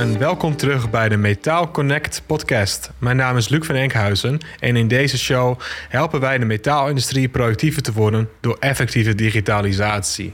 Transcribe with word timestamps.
en 0.00 0.18
welkom 0.18 0.56
terug 0.56 0.90
bij 0.90 1.08
de 1.08 1.16
Metaal 1.16 1.70
Connect 1.70 2.22
podcast. 2.26 2.90
Mijn 2.98 3.16
naam 3.16 3.36
is 3.36 3.48
Luc 3.48 3.66
van 3.66 3.74
Enkhuizen 3.74 4.38
en 4.60 4.76
in 4.76 4.88
deze 4.88 5.18
show 5.18 5.60
helpen 5.88 6.20
wij 6.20 6.38
de 6.38 6.44
metaalindustrie 6.44 7.28
productiever 7.28 7.82
te 7.82 7.92
worden 7.92 8.28
door 8.40 8.56
effectieve 8.58 9.14
digitalisatie. 9.14 10.32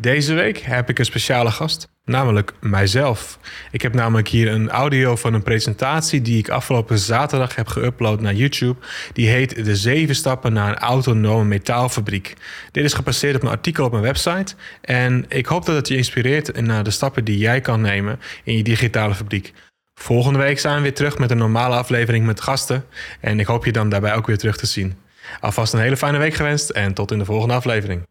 Deze 0.00 0.34
week 0.34 0.58
heb 0.58 0.88
ik 0.88 0.98
een 0.98 1.04
speciale 1.04 1.50
gast, 1.50 1.88
namelijk 2.04 2.52
mijzelf. 2.60 3.38
Ik 3.70 3.82
heb 3.82 3.94
namelijk 3.94 4.28
hier 4.28 4.48
een 4.48 4.70
audio 4.70 5.16
van 5.16 5.34
een 5.34 5.42
presentatie 5.42 6.22
die 6.22 6.38
ik 6.38 6.48
afgelopen 6.48 6.98
zaterdag 6.98 7.54
heb 7.54 7.68
geüpload 7.68 8.20
naar 8.20 8.34
YouTube. 8.34 8.80
Die 9.12 9.28
heet 9.28 9.64
De 9.64 9.76
zeven 9.76 10.14
stappen 10.14 10.52
naar 10.52 10.68
een 10.68 10.78
autonome 10.78 11.44
metaalfabriek. 11.44 12.34
Dit 12.72 12.84
is 12.84 12.92
gebaseerd 12.92 13.36
op 13.36 13.42
een 13.42 13.48
artikel 13.48 13.84
op 13.84 13.90
mijn 13.90 14.02
website 14.02 14.54
en 14.80 15.24
ik 15.28 15.46
hoop 15.46 15.66
dat 15.66 15.76
het 15.76 15.88
je 15.88 15.96
inspireert 15.96 16.60
naar 16.60 16.84
de 16.84 16.90
stappen 16.90 17.24
die 17.24 17.38
jij 17.38 17.60
kan 17.60 17.80
nemen 17.80 18.20
in 18.44 18.56
je 18.56 18.62
digitale 18.62 19.14
fabriek. 19.14 19.52
Volgende 19.94 20.38
week 20.38 20.58
zijn 20.58 20.76
we 20.76 20.82
weer 20.82 20.94
terug 20.94 21.18
met 21.18 21.30
een 21.30 21.38
normale 21.38 21.76
aflevering 21.76 22.26
met 22.26 22.40
gasten 22.40 22.84
en 23.20 23.40
ik 23.40 23.46
hoop 23.46 23.64
je 23.64 23.72
dan 23.72 23.88
daarbij 23.88 24.14
ook 24.14 24.26
weer 24.26 24.38
terug 24.38 24.56
te 24.56 24.66
zien. 24.66 24.98
Alvast 25.40 25.72
een 25.72 25.80
hele 25.80 25.96
fijne 25.96 26.18
week 26.18 26.34
gewenst 26.34 26.70
en 26.70 26.94
tot 26.94 27.10
in 27.10 27.18
de 27.18 27.24
volgende 27.24 27.54
aflevering. 27.54 28.08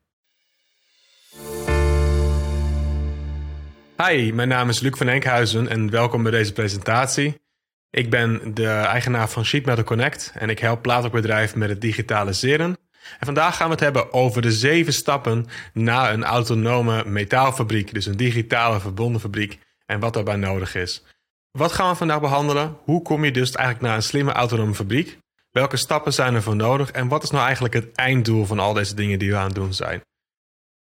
Hi, 4.08 4.32
mijn 4.34 4.48
naam 4.48 4.70
is 4.70 4.80
Luc 4.80 4.98
van 4.98 5.08
Enkhuizen 5.08 5.68
en 5.68 5.90
welkom 5.90 6.24
bij 6.24 6.32
deze 6.32 6.54
presentatie. 6.54 7.42
Ik 7.90 8.10
ben 8.10 8.54
de 8.54 8.68
eigenaar 8.68 9.30
van 9.30 9.46
Sheet 9.46 9.66
Metal 9.66 9.84
Connect 9.84 10.32
en 10.36 10.50
ik 10.50 10.60
help 10.60 10.82
plaatwerkbedrijven 10.82 11.60
met 11.60 11.70
het 11.70 11.82
digitaliseren. 11.82 12.78
En 13.20 13.26
vandaag 13.26 13.56
gaan 13.56 13.66
we 13.66 13.72
het 13.72 13.84
hebben 13.84 14.14
over 14.14 14.42
de 14.42 14.52
zeven 14.52 14.94
stappen 14.94 15.46
naar 15.74 16.14
een 16.14 16.24
autonome 16.24 17.06
metaalfabriek, 17.06 17.94
dus 17.94 18.06
een 18.06 18.18
digitale 18.18 18.80
verbonden 18.80 19.22
fabriek 19.22 19.60
en 19.86 20.00
wat 20.00 20.14
daarbij 20.14 20.36
nodig 20.36 20.76
is. 20.76 21.04
Wat 21.52 21.72
gaan 21.72 21.90
we 21.90 21.96
vandaag 21.96 22.22
behandelen? 22.22 22.78
Hoe 22.84 23.02
kom 23.02 23.26
je 23.26 23.32
dus 23.32 23.52
eigenlijk 23.52 23.88
naar 23.88 23.96
een 23.96 24.04
slimme 24.04 24.32
autonome 24.32 24.74
fabriek? 24.74 25.18
Welke 25.52 25.78
stappen 25.78 26.14
zijn 26.14 26.36
er 26.36 26.44
voor 26.44 26.56
nodig 26.56 26.92
en 26.92 27.08
wat 27.08 27.24
is 27.24 27.32
nou 27.32 27.44
eigenlijk 27.44 27.74
het 27.74 27.96
einddoel 27.96 28.46
van 28.46 28.60
al 28.60 28.74
deze 28.74 28.96
dingen 28.96 29.20
die 29.20 29.32
we 29.32 29.38
aan 29.38 29.46
het 29.46 29.56
doen 29.56 29.74
zijn? 29.74 30.02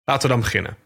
Laten 0.03 0.21
we 0.21 0.33
dan 0.33 0.43
beginnen. 0.43 0.77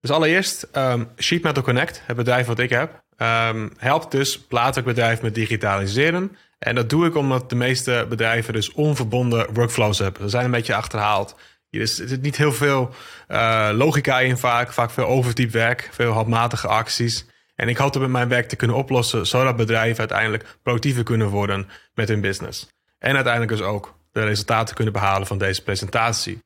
Dus 0.00 0.10
allereerst, 0.10 0.68
um, 0.72 1.08
Sheet 1.18 1.42
Metal 1.42 1.62
Connect, 1.62 2.02
het 2.04 2.16
bedrijf 2.16 2.46
wat 2.46 2.58
ik 2.58 2.70
heb, 2.70 3.04
um, 3.16 3.72
helpt 3.76 4.10
dus 4.10 4.38
plaatwerkbedrijven 4.38 5.24
met 5.24 5.34
digitaliseren. 5.34 6.36
En 6.58 6.74
dat 6.74 6.90
doe 6.90 7.06
ik 7.06 7.14
omdat 7.16 7.50
de 7.50 7.56
meeste 7.56 8.06
bedrijven 8.08 8.52
dus 8.52 8.72
onverbonden 8.72 9.54
workflows 9.54 9.98
hebben. 9.98 10.22
Ze 10.22 10.28
zijn 10.28 10.44
een 10.44 10.50
beetje 10.50 10.74
achterhaald. 10.74 11.36
Er 11.70 11.88
zit 11.88 12.22
niet 12.22 12.36
heel 12.36 12.52
veel 12.52 12.94
uh, 13.28 13.70
logica 13.72 14.20
in 14.20 14.36
vaak, 14.38 14.72
vaak 14.72 14.90
veel 14.90 15.06
overdiep 15.06 15.50
werk, 15.50 15.88
veel 15.92 16.12
handmatige 16.12 16.66
acties. 16.66 17.26
En 17.54 17.68
ik 17.68 17.76
hoop 17.76 17.92
dat 17.92 18.02
met 18.02 18.10
mijn 18.10 18.28
werk 18.28 18.48
te 18.48 18.56
kunnen 18.56 18.76
oplossen, 18.76 19.26
zodat 19.26 19.56
bedrijven 19.56 19.98
uiteindelijk 19.98 20.58
productiever 20.62 21.02
kunnen 21.02 21.28
worden 21.28 21.68
met 21.94 22.08
hun 22.08 22.20
business. 22.20 22.68
En 22.98 23.14
uiteindelijk 23.14 23.52
dus 23.52 23.66
ook 23.66 23.98
de 24.12 24.24
resultaten 24.24 24.74
kunnen 24.74 24.92
behalen 24.92 25.26
van 25.26 25.38
deze 25.38 25.62
presentatie. 25.62 26.42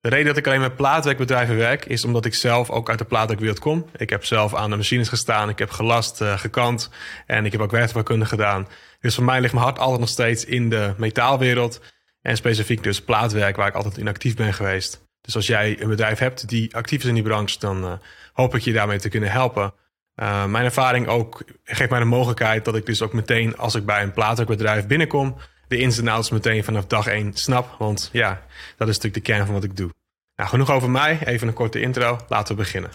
De 0.00 0.08
reden 0.08 0.26
dat 0.26 0.36
ik 0.36 0.46
alleen 0.46 0.60
met 0.60 0.76
plaatwerkbedrijven 0.76 1.56
werk, 1.56 1.84
is 1.84 2.04
omdat 2.04 2.24
ik 2.24 2.34
zelf 2.34 2.70
ook 2.70 2.88
uit 2.88 2.98
de 2.98 3.04
plaatwerkwereld 3.04 3.58
kom. 3.58 3.86
Ik 3.96 4.10
heb 4.10 4.24
zelf 4.24 4.54
aan 4.54 4.70
de 4.70 4.76
machines 4.76 5.08
gestaan, 5.08 5.48
ik 5.48 5.58
heb 5.58 5.70
gelast, 5.70 6.20
uh, 6.20 6.38
gekant 6.38 6.90
en 7.26 7.44
ik 7.44 7.52
heb 7.52 7.60
ook 7.60 7.70
werktuigkunde 7.70 8.24
gedaan. 8.24 8.68
Dus 9.00 9.14
voor 9.14 9.24
mij 9.24 9.40
ligt 9.40 9.52
mijn 9.52 9.64
hart 9.64 9.78
altijd 9.78 10.00
nog 10.00 10.08
steeds 10.08 10.44
in 10.44 10.68
de 10.68 10.94
metaalwereld. 10.96 11.80
En 12.22 12.36
specifiek 12.36 12.82
dus 12.82 13.02
plaatwerk, 13.02 13.56
waar 13.56 13.68
ik 13.68 13.74
altijd 13.74 13.98
in 13.98 14.08
actief 14.08 14.36
ben 14.36 14.54
geweest. 14.54 15.08
Dus 15.20 15.36
als 15.36 15.46
jij 15.46 15.80
een 15.80 15.88
bedrijf 15.88 16.18
hebt 16.18 16.48
die 16.48 16.76
actief 16.76 17.02
is 17.02 17.08
in 17.08 17.14
die 17.14 17.22
branche, 17.22 17.58
dan 17.58 17.84
uh, 17.84 17.92
hoop 18.32 18.54
ik 18.54 18.62
je 18.62 18.72
daarmee 18.72 18.98
te 18.98 19.08
kunnen 19.08 19.30
helpen. 19.30 19.74
Uh, 20.16 20.44
mijn 20.44 20.64
ervaring 20.64 21.08
ook 21.08 21.44
geeft 21.64 21.90
mij 21.90 21.98
de 21.98 22.04
mogelijkheid 22.04 22.64
dat 22.64 22.76
ik 22.76 22.86
dus 22.86 23.02
ook 23.02 23.12
meteen 23.12 23.56
als 23.56 23.74
ik 23.74 23.84
bij 23.84 24.02
een 24.02 24.12
plaatwerkbedrijf 24.12 24.86
binnenkom, 24.86 25.36
de 25.70 25.78
ins 25.78 25.98
en 25.98 26.08
outs 26.08 26.30
meteen 26.30 26.64
vanaf 26.64 26.86
dag 26.86 27.06
één 27.06 27.34
snap. 27.34 27.74
Want 27.78 28.08
ja, 28.12 28.42
dat 28.76 28.88
is 28.88 28.94
natuurlijk 28.94 29.24
de 29.24 29.32
kern 29.32 29.44
van 29.44 29.54
wat 29.54 29.64
ik 29.64 29.76
doe. 29.76 29.90
Nou, 30.36 30.48
genoeg 30.48 30.70
over 30.70 30.90
mij. 30.90 31.18
Even 31.24 31.48
een 31.48 31.54
korte 31.54 31.80
intro. 31.80 32.18
Laten 32.28 32.54
we 32.56 32.62
beginnen. 32.62 32.90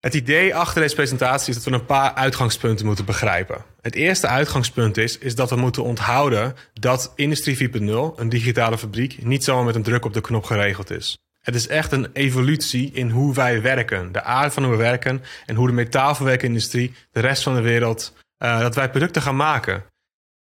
Het 0.00 0.14
idee 0.14 0.54
achter 0.54 0.82
deze 0.82 0.94
presentatie 0.94 1.48
is 1.48 1.54
dat 1.54 1.64
we 1.64 1.78
een 1.78 1.84
paar 1.84 2.14
uitgangspunten 2.14 2.86
moeten 2.86 3.04
begrijpen. 3.04 3.64
Het 3.80 3.94
eerste 3.94 4.26
uitgangspunt 4.26 4.96
is, 4.96 5.18
is 5.18 5.34
dat 5.34 5.50
we 5.50 5.56
moeten 5.56 5.82
onthouden 5.82 6.54
dat 6.72 7.12
Industrie 7.16 7.70
4.0, 7.70 8.18
een 8.18 8.28
digitale 8.28 8.78
fabriek, 8.78 9.24
niet 9.24 9.44
zomaar 9.44 9.64
met 9.64 9.74
een 9.74 9.82
druk 9.82 10.04
op 10.04 10.12
de 10.12 10.20
knop 10.20 10.44
geregeld 10.44 10.90
is. 10.90 11.18
Het 11.40 11.54
is 11.54 11.66
echt 11.66 11.92
een 11.92 12.08
evolutie 12.12 12.90
in 12.92 13.10
hoe 13.10 13.34
wij 13.34 13.62
werken, 13.62 14.12
de 14.12 14.22
aard 14.22 14.52
van 14.52 14.62
hoe 14.62 14.72
we 14.72 14.78
werken 14.78 15.22
en 15.46 15.54
hoe 15.54 15.66
de 15.66 15.72
metaalverwerkindustrie, 15.72 16.94
de 17.10 17.20
rest 17.20 17.42
van 17.42 17.54
de 17.54 17.60
wereld, 17.60 18.12
uh, 18.38 18.60
dat 18.60 18.74
wij 18.74 18.90
producten 18.90 19.22
gaan 19.22 19.36
maken. 19.36 19.84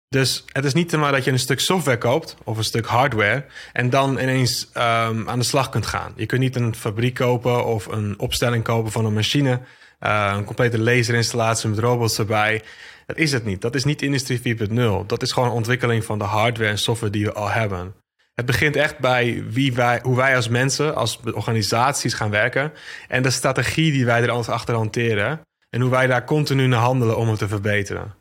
Dus 0.09 0.45
het 0.53 0.65
is 0.65 0.73
niet 0.73 0.97
maar 0.97 1.13
dat 1.13 1.25
je 1.25 1.31
een 1.31 1.39
stuk 1.39 1.61
software 1.61 1.99
koopt 1.99 2.37
of 2.45 2.57
een 2.57 2.65
stuk 2.65 2.87
hardware 2.87 3.45
en 3.73 3.91
dan 3.91 4.19
ineens 4.19 4.71
um, 4.75 5.29
aan 5.29 5.39
de 5.39 5.45
slag 5.45 5.69
kunt 5.69 5.87
gaan. 5.87 6.13
Je 6.17 6.27
kunt 6.27 6.41
niet 6.41 6.57
een 6.57 6.75
fabriek 6.75 7.15
kopen 7.15 7.65
of 7.65 7.87
een 7.87 8.19
opstelling 8.19 8.65
kopen 8.65 8.93
van 8.93 9.05
een 9.05 9.13
machine, 9.13 9.61
uh, 10.01 10.33
een 10.37 10.45
complete 10.45 10.79
laserinstallatie 10.79 11.69
met 11.69 11.79
robots 11.79 12.19
erbij. 12.19 12.63
Dat 13.07 13.17
is 13.17 13.33
het 13.33 13.45
niet. 13.45 13.61
Dat 13.61 13.75
is 13.75 13.85
niet 13.85 14.03
Industrie 14.03 14.57
4.0. 14.59 15.07
Dat 15.07 15.23
is 15.23 15.33
gewoon 15.33 15.51
ontwikkeling 15.51 16.05
van 16.05 16.19
de 16.19 16.25
hardware 16.25 16.71
en 16.71 16.79
software 16.79 17.13
die 17.13 17.25
we 17.25 17.33
al 17.33 17.51
hebben. 17.51 17.95
Het 18.35 18.47
begint 18.47 18.77
echt 18.77 18.99
bij 18.99 19.45
wie 19.49 19.75
wij, 19.75 20.01
hoe 20.03 20.17
wij 20.17 20.37
als 20.37 20.49
mensen, 20.49 20.95
als 20.95 21.21
organisaties 21.33 22.15
gaan 22.15 22.31
werken 22.31 22.73
en 23.09 23.23
de 23.23 23.31
strategie 23.31 23.93
die 23.93 24.05
wij 24.05 24.23
er 24.23 24.31
achter 24.31 24.75
hanteren 24.75 25.41
en 25.71 25.81
hoe 25.81 25.91
wij 25.91 26.07
daar 26.07 26.25
continu 26.25 26.67
naar 26.67 26.81
handelen 26.81 27.17
om 27.17 27.29
het 27.29 27.39
te 27.39 27.49
verbeteren. 27.49 28.15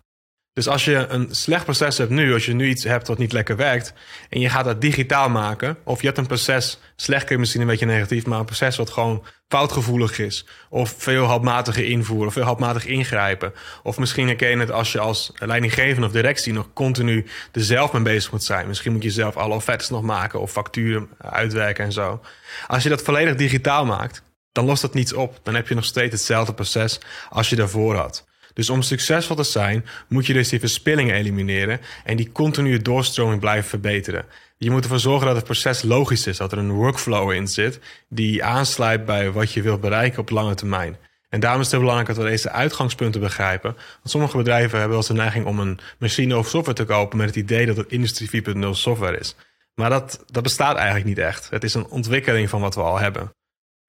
Dus 0.58 0.68
als 0.68 0.86
je 0.86 1.06
een 1.10 1.28
slecht 1.32 1.64
proces 1.64 1.98
hebt 1.98 2.10
nu, 2.10 2.34
als 2.34 2.46
je 2.46 2.54
nu 2.54 2.68
iets 2.68 2.84
hebt 2.84 3.08
wat 3.08 3.18
niet 3.18 3.32
lekker 3.32 3.56
werkt, 3.56 3.94
en 4.30 4.40
je 4.40 4.50
gaat 4.50 4.66
dat 4.66 4.82
digitaal 4.82 5.30
maken, 5.30 5.78
of 5.84 6.00
je 6.00 6.06
hebt 6.06 6.18
een 6.18 6.28
proces, 6.28 6.80
slecht 6.96 7.24
kun 7.24 7.34
je 7.34 7.40
misschien 7.40 7.62
een 7.62 7.68
beetje 7.68 7.86
negatief, 7.86 8.26
maar 8.26 8.40
een 8.40 8.46
proces 8.46 8.76
wat 8.76 8.90
gewoon 8.90 9.26
foutgevoelig 9.48 10.20
is, 10.20 10.46
of 10.70 10.96
veel 10.98 11.24
handmatige 11.24 11.86
invoeren, 11.86 12.28
of 12.28 12.34
veel 12.34 12.44
handmatig 12.44 12.86
ingrijpen, 12.86 13.54
of 13.84 13.98
misschien 13.98 14.28
herken 14.28 14.50
je 14.50 14.58
het 14.58 14.72
als 14.72 14.92
je 14.92 15.00
als 15.00 15.32
leidinggevende 15.36 16.08
of 16.08 16.14
directie 16.14 16.54
nog 16.54 16.74
continu 16.74 17.26
er 17.52 17.64
zelf 17.64 17.94
mee 17.94 18.02
bezig 18.02 18.32
moet 18.32 18.44
zijn. 18.44 18.68
Misschien 18.68 18.92
moet 18.92 19.04
je 19.04 19.12
zelf 19.12 19.38
alle 19.38 19.56
offertes 19.56 19.90
nog 19.90 20.02
maken 20.02 20.40
of 20.40 20.52
facturen 20.52 21.10
uitwerken 21.18 21.86
en 21.86 21.92
zo. 21.92 22.22
Als 22.68 22.84
je 22.84 22.90
dat 22.90 23.02
volledig 23.02 23.36
digitaal 23.36 23.86
maakt, 23.86 24.22
dan 24.52 24.66
lost 24.66 24.82
dat 24.82 24.94
niets 24.94 25.14
op. 25.14 25.40
Dan 25.44 25.56
heb 25.56 25.68
je 25.68 25.76
nog 25.76 25.86
steeds 25.86 26.14
hetzelfde 26.14 26.54
proces 26.54 27.00
als 27.30 27.50
je 27.50 27.56
daarvoor 27.56 27.96
had. 27.96 28.27
Dus 28.58 28.70
om 28.70 28.82
succesvol 28.82 29.36
te 29.36 29.44
zijn, 29.44 29.86
moet 30.08 30.26
je 30.26 30.34
dus 30.34 30.50
die 30.50 30.60
verspillingen 30.60 31.16
elimineren 31.16 31.80
en 32.04 32.18
die 32.18 32.32
continue 32.32 32.82
doorstroming 32.82 33.40
blijven 33.40 33.70
verbeteren. 33.70 34.26
Je 34.58 34.72
moet 34.72 34.84
ervoor 34.84 35.00
zorgen 35.00 35.28
dat 35.28 35.36
het 35.36 35.46
proces 35.46 35.84
logisch 35.84 36.28
is, 36.28 36.38
dat 36.38 36.52
er 36.52 36.58
een 36.58 36.72
workflow 36.72 37.32
in 37.32 37.48
zit 37.48 37.80
die 38.10 38.44
aansluit 38.44 39.06
bij 39.06 39.32
wat 39.32 39.52
je 39.52 39.62
wilt 39.62 39.82
bereiken 39.82 40.20
op 40.20 40.30
lange 40.30 40.56
termijn. 40.56 40.98
En 41.30 41.40
daarom 41.40 41.60
is 41.60 41.66
het 41.66 41.76
heel 41.76 41.86
belangrijk 41.86 42.16
dat 42.16 42.26
we 42.26 42.32
deze 42.32 42.52
uitgangspunten 42.52 43.22
begrijpen. 43.22 43.74
Want 43.74 44.10
sommige 44.10 44.38
bedrijven 44.38 44.72
hebben 44.72 44.90
wel 44.90 44.98
eens 44.98 45.08
de 45.08 45.14
neiging 45.14 45.46
om 45.46 45.60
een 45.60 45.80
machine 46.00 46.38
of 46.38 46.48
software 46.48 46.78
te 46.78 46.86
kopen 46.86 47.18
met 47.18 47.28
het 47.28 47.36
idee 47.36 47.66
dat 47.66 47.78
het 47.78 47.92
Industrie 47.92 48.56
4.0 48.56 48.70
software 48.70 49.18
is. 49.18 49.36
Maar 49.74 49.90
dat, 49.90 50.24
dat 50.26 50.44
bestaat 50.44 50.76
eigenlijk 50.76 51.06
niet 51.06 51.18
echt. 51.18 51.50
Het 51.50 51.64
is 51.64 51.74
een 51.74 51.88
ontwikkeling 51.88 52.50
van 52.50 52.62
wat 52.62 52.76
we 52.76 52.82
al 52.82 53.00
hebben. 53.00 53.34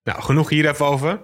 Nou, 0.02 0.22
genoeg 0.22 0.48
hier 0.48 0.68
even 0.68 0.86
over. 0.86 1.20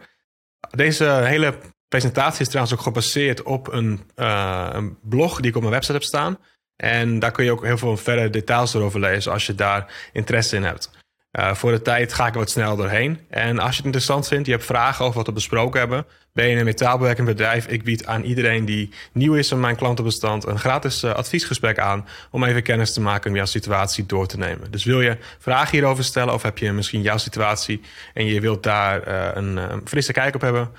Deze 0.70 1.04
hele 1.04 1.54
presentatie 2.00 2.40
is 2.40 2.48
trouwens 2.48 2.74
ook 2.74 2.82
gebaseerd 2.82 3.42
op 3.42 3.72
een, 3.72 4.00
uh, 4.16 4.68
een, 4.72 4.96
blog 5.02 5.40
die 5.40 5.50
ik 5.50 5.56
op 5.56 5.60
mijn 5.60 5.74
website 5.74 5.92
heb 5.92 6.02
staan. 6.02 6.38
En 6.76 7.18
daar 7.18 7.30
kun 7.30 7.44
je 7.44 7.52
ook 7.52 7.64
heel 7.64 7.78
veel 7.78 7.96
verder 7.96 8.30
details 8.30 8.76
over 8.76 9.00
lezen 9.00 9.32
als 9.32 9.46
je 9.46 9.54
daar 9.54 10.08
interesse 10.12 10.56
in 10.56 10.62
hebt. 10.62 10.90
Uh, 11.38 11.54
voor 11.54 11.70
de 11.70 11.82
tijd 11.82 12.12
ga 12.12 12.26
ik 12.26 12.32
er 12.32 12.38
wat 12.38 12.50
snel 12.50 12.76
doorheen. 12.76 13.20
En 13.30 13.58
als 13.58 13.70
je 13.70 13.76
het 13.76 13.84
interessant 13.84 14.28
vindt, 14.28 14.46
je 14.46 14.52
hebt 14.52 14.64
vragen 14.64 15.04
over 15.04 15.16
wat 15.16 15.26
we 15.26 15.32
besproken 15.32 15.80
hebben, 15.80 16.06
ben 16.32 16.48
je 16.48 16.56
een 16.56 16.64
metaalbewerkend 16.64 17.26
bedrijf. 17.26 17.66
Ik 17.66 17.84
bied 17.84 18.06
aan 18.06 18.22
iedereen 18.22 18.64
die 18.64 18.90
nieuw 19.12 19.34
is 19.34 19.50
in 19.50 19.60
mijn 19.60 19.76
klantenbestand 19.76 20.46
een 20.46 20.58
gratis 20.58 21.04
uh, 21.04 21.14
adviesgesprek 21.14 21.78
aan 21.78 22.06
om 22.30 22.44
even 22.44 22.62
kennis 22.62 22.92
te 22.92 23.00
maken 23.00 23.30
om 23.30 23.36
jouw 23.36 23.44
situatie 23.44 24.06
door 24.06 24.26
te 24.26 24.38
nemen. 24.38 24.70
Dus 24.70 24.84
wil 24.84 25.00
je 25.00 25.16
vragen 25.38 25.70
hierover 25.70 26.04
stellen 26.04 26.34
of 26.34 26.42
heb 26.42 26.58
je 26.58 26.72
misschien 26.72 27.02
jouw 27.02 27.18
situatie 27.18 27.80
en 28.14 28.26
je 28.26 28.40
wilt 28.40 28.62
daar 28.62 29.06
een 29.36 29.80
frisse 29.84 30.12
kijk 30.12 30.34
op 30.34 30.40
hebben, 30.40 30.70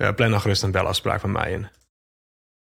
uh, 0.00 0.14
plan 0.14 0.30
dan 0.30 0.40
gerust 0.40 0.62
een 0.62 0.70
belafspraak 0.70 1.20
van 1.20 1.32
mij 1.32 1.52
in. 1.52 1.68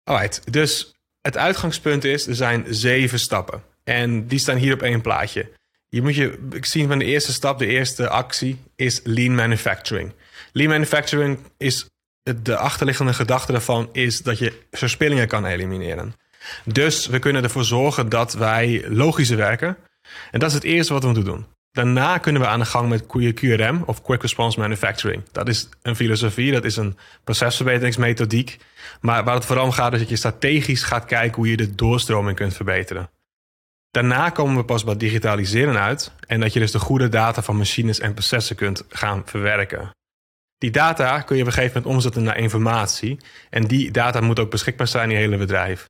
Alright, 0.04 0.52
dus 0.52 0.96
het 1.22 1.38
uitgangspunt 1.38 2.04
is, 2.04 2.28
er 2.28 2.36
zijn 2.36 2.66
zeven 2.70 3.20
stappen. 3.20 3.64
En 3.84 4.28
die 4.28 4.40
staan 4.40 4.58
hier 4.58 4.74
op 4.74 4.82
één 4.82 5.02
plaatje. 5.02 5.52
Je 5.90 6.02
moet 6.02 6.16
je 6.16 6.48
zien 6.62 6.88
van 6.88 7.00
de 7.00 7.06
eerste 7.06 7.34
stap, 7.34 7.60
de 7.60 7.66
eerste 7.66 8.10
actie, 8.10 8.62
is 8.76 9.02
lean 9.04 9.36
manufacturing. 9.36 10.14
Lean 10.52 10.70
manufacturing 10.70 11.40
is 11.58 11.86
de 12.24 12.58
achterliggende 12.58 13.14
gedachte 13.14 13.52
daarvan 13.52 13.90
is 13.92 14.22
dat 14.22 14.38
je 14.38 14.54
verspillingen 14.72 15.28
kan 15.28 15.46
elimineren. 15.46 16.16
Dus 16.66 17.08
we 17.08 17.20
kunnen 17.20 17.44
ervoor 17.44 17.64
zorgen 17.64 18.10
dat 18.10 18.34
wij 18.34 18.86
logischer 18.90 19.38
werken. 19.38 19.78
En 20.32 20.40
dat 20.40 20.50
is 20.50 20.56
het 20.56 20.64
eerste 20.64 20.94
wat 20.94 21.02
we 21.02 21.08
moeten 21.08 21.34
doen. 21.34 21.46
Daarna 21.72 22.18
kunnen 22.18 22.42
we 22.42 22.48
aan 22.48 22.60
de 22.60 22.66
gang 22.66 22.90
met 22.90 23.06
QRM 23.06 23.84
of 23.86 24.02
Quick 24.02 24.22
Response 24.22 24.60
Manufacturing. 24.60 25.24
Dat 25.32 25.48
is 25.48 25.70
een 25.82 25.96
filosofie, 25.96 26.52
dat 26.52 26.64
is 26.64 26.78
een 26.78 26.98
procesverbeteringsmethodiek. 27.24 28.58
Maar 29.02 29.24
waar 29.24 29.36
het 29.36 29.46
vooral 29.46 29.66
om 29.66 29.72
gaat 29.72 29.94
is 29.94 30.00
dat 30.00 30.10
je 30.10 30.16
strategisch 30.16 30.84
gaat 30.84 31.06
kijken 31.06 31.36
hoe 31.36 31.50
je 31.50 31.58
de 31.58 31.76
doorstroming 31.76 32.36
kunt 32.36 32.56
verbeteren. 32.56 33.10
Daarna 33.92 34.30
komen 34.30 34.56
we 34.56 34.64
pas 34.64 34.84
bij 34.84 34.98
digitaliseren 34.98 35.80
uit 35.80 36.12
en 36.28 36.40
dat 36.40 36.54
je 36.54 36.60
dus 36.60 36.72
de 36.72 36.80
goede 36.80 37.10
data 37.10 37.42
van 37.42 37.58
machines 37.58 38.00
en 38.00 38.14
processen 38.14 38.56
kunt 38.56 38.84
gaan 38.90 39.22
verwerken. 39.26 39.92
Die 40.58 40.72
data 40.72 41.22
kun 41.22 41.36
je 41.36 41.42
op 41.42 41.48
een 41.48 41.54
gegeven 41.54 41.78
moment 41.78 41.96
omzetten 41.96 42.24
naar 42.24 42.38
informatie 42.38 43.20
en 43.50 43.64
die 43.64 43.92
data 43.92 44.22
moet 44.22 44.40
ook 44.40 44.50
beschikbaar 44.50 44.88
zijn 44.88 45.10
in 45.10 45.16
je 45.16 45.22
hele 45.22 45.38
bedrijf. 45.38 45.88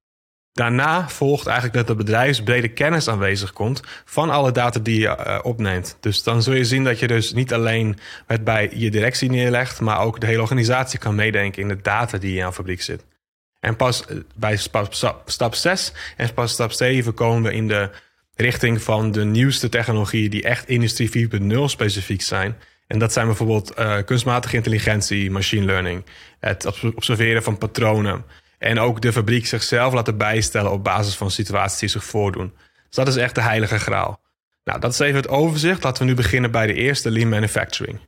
Daarna 0.57 1.09
volgt 1.09 1.45
eigenlijk 1.47 1.77
dat 1.77 1.87
de 1.87 2.03
bedrijfsbrede 2.03 2.67
kennis 2.67 3.07
aanwezig 3.07 3.53
komt 3.53 3.81
van 4.05 4.29
alle 4.29 4.51
data 4.51 4.79
die 4.79 4.99
je 4.99 5.05
uh, 5.07 5.39
opneemt. 5.43 5.97
Dus 5.99 6.23
dan 6.23 6.43
zul 6.43 6.53
je 6.53 6.65
zien 6.65 6.83
dat 6.83 6.99
je 6.99 7.07
dus 7.07 7.33
niet 7.33 7.53
alleen 7.53 7.97
het 8.25 8.43
bij 8.43 8.71
je 8.73 8.91
directie 8.91 9.29
neerlegt, 9.29 9.79
maar 9.79 9.99
ook 9.99 10.19
de 10.19 10.25
hele 10.25 10.41
organisatie 10.41 10.99
kan 10.99 11.15
meedenken 11.15 11.61
in 11.61 11.67
de 11.67 11.81
data 11.81 12.17
die 12.17 12.29
in 12.29 12.35
jouw 12.35 12.51
fabriek 12.51 12.81
zit. 12.81 13.05
En 13.59 13.75
pas 13.75 14.05
eh, 14.05 14.17
bij 14.35 14.57
stap 15.25 15.55
6 15.55 15.91
en 16.17 16.33
pas 16.33 16.51
stap 16.51 16.71
7 16.71 17.13
komen 17.13 17.43
we 17.43 17.53
in 17.53 17.67
de 17.67 17.89
richting 18.35 18.81
van 18.81 19.11
de 19.11 19.25
nieuwste 19.25 19.69
technologieën 19.69 20.29
die 20.29 20.43
echt 20.43 20.67
industrie 20.67 21.29
4.0 21.41 21.63
specifiek 21.63 22.21
zijn. 22.21 22.57
En 22.87 22.99
dat 22.99 23.13
zijn 23.13 23.25
bijvoorbeeld 23.25 23.79
uh, 23.79 23.97
kunstmatige 24.05 24.55
intelligentie, 24.55 25.31
machine 25.31 25.65
learning, 25.65 26.05
het 26.39 26.65
observeren 26.95 27.43
van 27.43 27.57
patronen. 27.57 28.23
En 28.57 28.79
ook 28.79 29.01
de 29.01 29.13
fabriek 29.13 29.47
zichzelf 29.47 29.93
laten 29.93 30.17
bijstellen 30.17 30.71
op 30.71 30.83
basis 30.83 31.15
van 31.15 31.31
situaties 31.31 31.79
die 31.79 31.89
zich 31.89 32.03
voordoen. 32.03 32.53
Dus 32.87 32.95
dat 32.95 33.07
is 33.07 33.15
echt 33.15 33.35
de 33.35 33.41
heilige 33.41 33.79
graal. 33.79 34.21
Nou, 34.63 34.79
dat 34.79 34.91
is 34.91 34.99
even 34.99 35.15
het 35.15 35.27
overzicht. 35.27 35.83
Laten 35.83 36.03
we 36.03 36.09
nu 36.09 36.15
beginnen 36.15 36.51
bij 36.51 36.67
de 36.67 36.73
eerste 36.73 37.11
lean 37.11 37.29
manufacturing. 37.29 37.99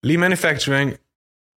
Lean 0.00 0.20
manufacturing 0.20 0.98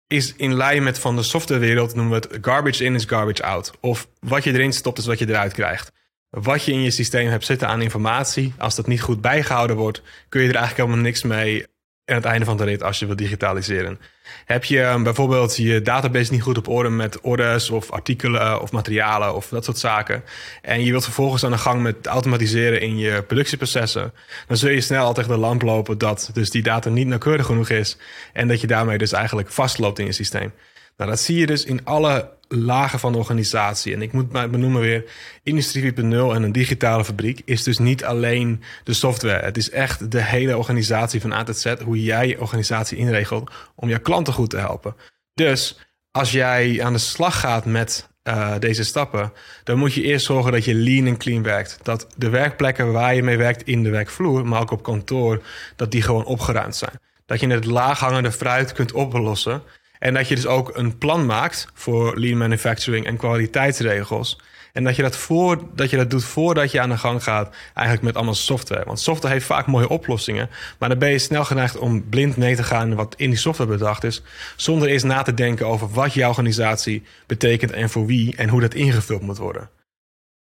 is 0.07 0.35
in 0.35 0.53
lijn 0.53 0.83
met 0.83 0.99
van 0.99 1.15
de 1.15 1.23
softwarewereld 1.23 1.95
noemen 1.95 2.21
we 2.21 2.27
het 2.27 2.45
garbage 2.45 2.83
in 2.83 2.95
is 2.95 3.05
garbage 3.05 3.43
out. 3.43 3.71
Of 3.79 4.07
wat 4.19 4.43
je 4.43 4.53
erin 4.53 4.73
stopt 4.73 4.97
is 4.97 5.05
wat 5.05 5.19
je 5.19 5.29
eruit 5.29 5.53
krijgt. 5.53 5.91
Wat 6.29 6.63
je 6.63 6.71
in 6.71 6.81
je 6.81 6.91
systeem 6.91 7.27
hebt 7.27 7.45
zitten 7.45 7.67
aan 7.67 7.81
informatie, 7.81 8.53
als 8.57 8.75
dat 8.75 8.87
niet 8.87 9.01
goed 9.01 9.21
bijgehouden 9.21 9.75
wordt, 9.75 10.01
kun 10.29 10.41
je 10.41 10.47
er 10.47 10.55
eigenlijk 10.55 10.85
helemaal 10.85 11.05
niks 11.05 11.23
mee 11.23 11.65
aan 12.05 12.15
het 12.15 12.25
einde 12.25 12.45
van 12.45 12.57
de 12.57 12.63
rit 12.63 12.83
als 12.83 12.99
je 12.99 13.05
wilt 13.05 13.17
digitaliseren. 13.17 13.99
Heb 14.45 14.63
je 14.63 14.81
um, 14.81 15.03
bijvoorbeeld 15.03 15.55
je 15.55 15.81
database 15.81 16.31
niet 16.31 16.41
goed 16.41 16.57
op 16.57 16.67
orde 16.67 16.89
met 16.89 17.21
orders 17.21 17.69
of 17.69 17.91
artikelen 17.91 18.41
eh, 18.41 18.59
of 18.61 18.71
materialen 18.71 19.35
of 19.35 19.47
dat 19.47 19.65
soort 19.65 19.77
zaken. 19.77 20.23
En 20.61 20.83
je 20.83 20.91
wilt 20.91 21.03
vervolgens 21.03 21.43
aan 21.43 21.51
de 21.51 21.57
gang 21.57 21.81
met 21.81 22.07
automatiseren 22.07 22.81
in 22.81 22.97
je 22.97 23.23
productieprocessen. 23.23 24.13
Dan 24.47 24.57
zul 24.57 24.69
je 24.69 24.81
snel 24.81 25.05
al 25.05 25.13
tegen 25.13 25.29
de 25.29 25.37
lamp 25.37 25.61
lopen 25.61 25.97
dat 25.97 26.29
dus 26.33 26.49
die 26.49 26.63
data 26.63 26.89
niet 26.89 27.07
nauwkeurig 27.07 27.45
genoeg 27.45 27.69
is. 27.69 27.97
En 28.33 28.47
dat 28.47 28.61
je 28.61 28.67
daarmee 28.67 28.97
dus 28.97 29.11
eigenlijk 29.11 29.51
vastloopt 29.51 29.99
in 29.99 30.05
je 30.05 30.11
systeem. 30.11 30.51
Nou, 30.97 31.09
dat 31.09 31.19
zie 31.19 31.37
je 31.37 31.45
dus 31.45 31.65
in 31.65 31.85
alle 31.85 32.33
lagen 32.47 32.99
van 32.99 33.11
de 33.11 33.17
organisatie. 33.17 33.93
En 33.93 34.01
ik 34.01 34.11
moet 34.11 34.31
maar 34.31 34.49
benoemen 34.49 34.81
weer, 34.81 35.05
Industrie 35.43 35.93
4.0 35.93 35.99
en 36.01 36.43
een 36.43 36.51
digitale 36.51 37.05
fabriek 37.05 37.41
is 37.45 37.63
dus 37.63 37.77
niet 37.77 38.03
alleen 38.03 38.61
de 38.83 38.93
software. 38.93 39.45
Het 39.45 39.57
is 39.57 39.69
echt 39.69 40.11
de 40.11 40.21
hele 40.21 40.57
organisatie 40.57 41.21
van 41.21 41.33
A 41.33 41.43
tot 41.43 41.57
Z, 41.57 41.75
hoe 41.83 42.03
jij 42.03 42.27
je 42.27 42.41
organisatie 42.41 42.97
inregelt 42.97 43.51
om 43.75 43.89
je 43.89 43.99
klanten 43.99 44.33
goed 44.33 44.49
te 44.49 44.57
helpen. 44.57 44.95
Dus 45.33 45.79
als 46.11 46.31
jij 46.31 46.83
aan 46.83 46.93
de 46.93 46.99
slag 46.99 47.39
gaat 47.39 47.65
met 47.65 48.09
uh, 48.23 48.53
deze 48.59 48.83
stappen, 48.83 49.33
dan 49.63 49.77
moet 49.77 49.93
je 49.93 50.01
eerst 50.01 50.25
zorgen 50.25 50.51
dat 50.51 50.65
je 50.65 50.75
lean 50.75 51.07
en 51.07 51.17
clean 51.17 51.43
werkt. 51.43 51.79
Dat 51.83 52.07
de 52.17 52.29
werkplekken 52.29 52.91
waar 52.91 53.15
je 53.15 53.23
mee 53.23 53.37
werkt 53.37 53.63
in 53.63 53.83
de 53.83 53.89
werkvloer, 53.89 54.47
maar 54.47 54.61
ook 54.61 54.71
op 54.71 54.83
kantoor, 54.83 55.43
dat 55.75 55.91
die 55.91 56.01
gewoon 56.01 56.25
opgeruimd 56.25 56.75
zijn. 56.75 56.99
Dat 57.25 57.39
je 57.39 57.47
het 57.47 57.65
laaghangende 57.65 58.31
fruit 58.31 58.71
kunt 58.71 58.91
oplossen 58.91 59.61
en 60.05 60.13
dat 60.13 60.27
je 60.27 60.35
dus 60.35 60.45
ook 60.45 60.77
een 60.77 60.97
plan 60.97 61.25
maakt 61.25 61.67
voor 61.73 62.19
lean 62.19 62.37
manufacturing 62.37 63.05
en 63.05 63.17
kwaliteitsregels. 63.17 64.39
En 64.73 64.83
dat 64.83 64.95
je 64.95 65.01
dat, 65.01 65.15
voor, 65.17 65.61
dat 65.75 65.89
je 65.89 65.97
dat 65.97 66.09
doet 66.09 66.23
voordat 66.23 66.71
je 66.71 66.81
aan 66.81 66.89
de 66.89 66.97
gang 66.97 67.23
gaat, 67.23 67.55
eigenlijk 67.73 68.05
met 68.05 68.15
allemaal 68.15 68.33
software. 68.33 68.85
Want 68.85 68.99
software 68.99 69.33
heeft 69.33 69.45
vaak 69.45 69.67
mooie 69.67 69.89
oplossingen, 69.89 70.49
maar 70.79 70.89
dan 70.89 70.97
ben 70.97 71.09
je 71.09 71.19
snel 71.19 71.45
geneigd 71.45 71.77
om 71.77 72.09
blind 72.09 72.37
mee 72.37 72.55
te 72.55 72.63
gaan 72.63 72.95
wat 72.95 73.13
in 73.17 73.29
die 73.29 73.39
software 73.39 73.69
bedacht 73.69 74.03
is, 74.03 74.21
zonder 74.55 74.87
eerst 74.87 75.05
na 75.05 75.21
te 75.21 75.33
denken 75.33 75.67
over 75.67 75.89
wat 75.89 76.13
jouw 76.13 76.29
organisatie 76.29 77.03
betekent 77.25 77.71
en 77.71 77.89
voor 77.89 78.05
wie 78.05 78.35
en 78.35 78.49
hoe 78.49 78.61
dat 78.61 78.73
ingevuld 78.73 79.21
moet 79.21 79.37
worden. 79.37 79.69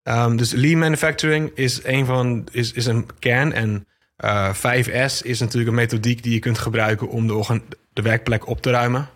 Um, 0.02 0.36
dus 0.36 0.52
lean 0.52 0.78
manufacturing 0.78 1.50
is 1.54 1.84
een, 1.84 2.06
van, 2.06 2.48
is, 2.52 2.72
is 2.72 2.86
een 2.86 3.06
kern 3.18 3.52
en 3.52 3.86
uh, 4.24 4.48
eh, 4.62 4.86
5S 4.86 5.22
is 5.22 5.40
natuurlijk 5.40 5.70
een 5.70 5.82
methodiek 5.82 6.22
die 6.22 6.32
je 6.32 6.38
kunt 6.38 6.58
gebruiken 6.58 7.08
om 7.08 7.26
de, 7.26 7.60
de 7.92 8.02
werkplek 8.02 8.46
op 8.46 8.60
te 8.62 8.70
ruimen. 8.70 9.08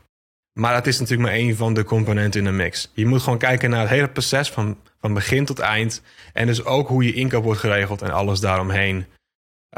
Maar 0.55 0.75
dat 0.75 0.87
is 0.87 0.99
natuurlijk 0.99 1.29
maar 1.29 1.39
één 1.39 1.57
van 1.57 1.75
de 1.75 1.85
componenten 1.85 2.41
in 2.41 2.47
de 2.47 2.53
mix. 2.53 2.91
Je 2.93 3.07
moet 3.07 3.23
gewoon 3.23 3.39
kijken 3.39 3.71
naar 3.71 3.81
het 3.81 3.89
hele 3.89 4.09
proces 4.09 4.51
van, 4.51 4.79
van 5.01 5.15
begin 5.15 5.45
tot 5.45 5.59
eind. 5.59 6.03
En 6.33 6.47
dus 6.47 6.65
ook 6.65 6.89
hoe 6.89 7.05
je 7.05 7.13
inkoop 7.13 7.45
wordt 7.45 7.61
geregeld 7.61 8.03
en 8.03 8.11
alles 8.11 8.41
daaromheen. 8.41 9.07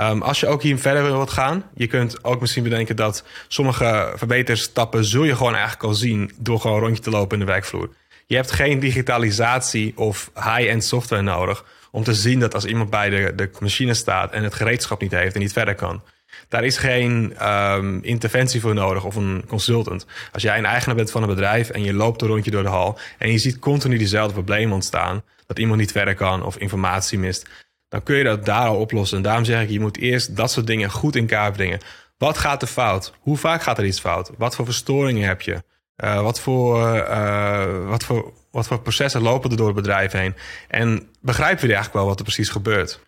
Um, 0.00 0.22
als 0.22 0.40
je 0.40 0.46
ook 0.46 0.62
hier 0.62 0.78
verder 0.78 1.02
wilt 1.02 1.30
gaan, 1.30 1.64
je 1.74 1.86
kunt 1.86 2.24
ook 2.24 2.40
misschien 2.40 2.62
bedenken 2.62 2.96
dat 2.96 3.24
sommige 3.48 4.12
verbeterstappen 4.16 5.04
zul 5.04 5.24
je 5.24 5.36
gewoon 5.36 5.54
eigenlijk 5.54 5.82
al 5.82 5.94
zien 5.94 6.32
door 6.38 6.60
gewoon 6.60 6.76
een 6.76 6.82
rondje 6.82 7.02
te 7.02 7.10
lopen 7.10 7.38
in 7.38 7.46
de 7.46 7.52
werkvloer. 7.52 7.90
Je 8.26 8.34
hebt 8.36 8.50
geen 8.50 8.80
digitalisatie 8.80 9.92
of 9.96 10.30
high-end 10.34 10.84
software 10.84 11.22
nodig 11.22 11.64
om 11.90 12.04
te 12.04 12.14
zien 12.14 12.40
dat 12.40 12.54
als 12.54 12.64
iemand 12.64 12.90
bij 12.90 13.10
de, 13.10 13.32
de 13.36 13.50
machine 13.60 13.94
staat 13.94 14.32
en 14.32 14.42
het 14.42 14.54
gereedschap 14.54 15.00
niet 15.00 15.12
heeft 15.12 15.34
en 15.34 15.40
niet 15.40 15.52
verder 15.52 15.74
kan, 15.74 16.02
daar 16.48 16.64
is 16.64 16.76
geen 16.76 17.36
um, 17.48 18.02
interventie 18.02 18.60
voor 18.60 18.74
nodig 18.74 19.04
of 19.04 19.14
een 19.14 19.44
consultant. 19.48 20.06
Als 20.32 20.42
jij 20.42 20.58
een 20.58 20.64
eigenaar 20.64 20.96
bent 20.96 21.10
van 21.10 21.22
een 21.22 21.28
bedrijf 21.28 21.70
en 21.70 21.84
je 21.84 21.92
loopt 21.92 22.22
een 22.22 22.28
rondje 22.28 22.50
door 22.50 22.62
de 22.62 22.68
hal 22.68 22.98
en 23.18 23.32
je 23.32 23.38
ziet 23.38 23.58
continu 23.58 23.98
diezelfde 23.98 24.32
problemen 24.32 24.74
ontstaan, 24.74 25.22
dat 25.46 25.58
iemand 25.58 25.80
niet 25.80 25.92
verder 25.92 26.14
kan 26.14 26.44
of 26.44 26.56
informatie 26.56 27.18
mist, 27.18 27.48
dan 27.88 28.02
kun 28.02 28.16
je 28.16 28.24
dat 28.24 28.44
daar 28.44 28.66
al 28.66 28.76
oplossen. 28.76 29.16
En 29.16 29.22
daarom 29.22 29.44
zeg 29.44 29.62
ik, 29.62 29.70
je 29.70 29.80
moet 29.80 29.98
eerst 29.98 30.36
dat 30.36 30.50
soort 30.50 30.66
dingen 30.66 30.90
goed 30.90 31.16
in 31.16 31.26
kaart 31.26 31.52
brengen. 31.52 31.80
Wat 32.18 32.38
gaat 32.38 32.62
er 32.62 32.68
fout? 32.68 33.12
Hoe 33.20 33.36
vaak 33.36 33.62
gaat 33.62 33.78
er 33.78 33.84
iets 33.84 34.00
fout? 34.00 34.30
Wat 34.38 34.54
voor 34.54 34.64
verstoringen 34.64 35.28
heb 35.28 35.40
je? 35.40 35.62
Uh, 36.04 36.22
wat, 36.22 36.40
voor, 36.40 36.96
uh, 36.96 37.88
wat, 37.88 38.04
voor, 38.04 38.32
wat 38.50 38.66
voor 38.66 38.80
processen 38.80 39.22
lopen 39.22 39.50
er 39.50 39.56
door 39.56 39.66
het 39.66 39.76
bedrijf 39.76 40.12
heen? 40.12 40.34
En 40.68 41.08
begrijpen 41.20 41.60
we 41.60 41.66
eigenlijk 41.66 41.94
wel 41.94 42.06
wat 42.06 42.18
er 42.18 42.24
precies 42.24 42.48
gebeurt? 42.48 43.00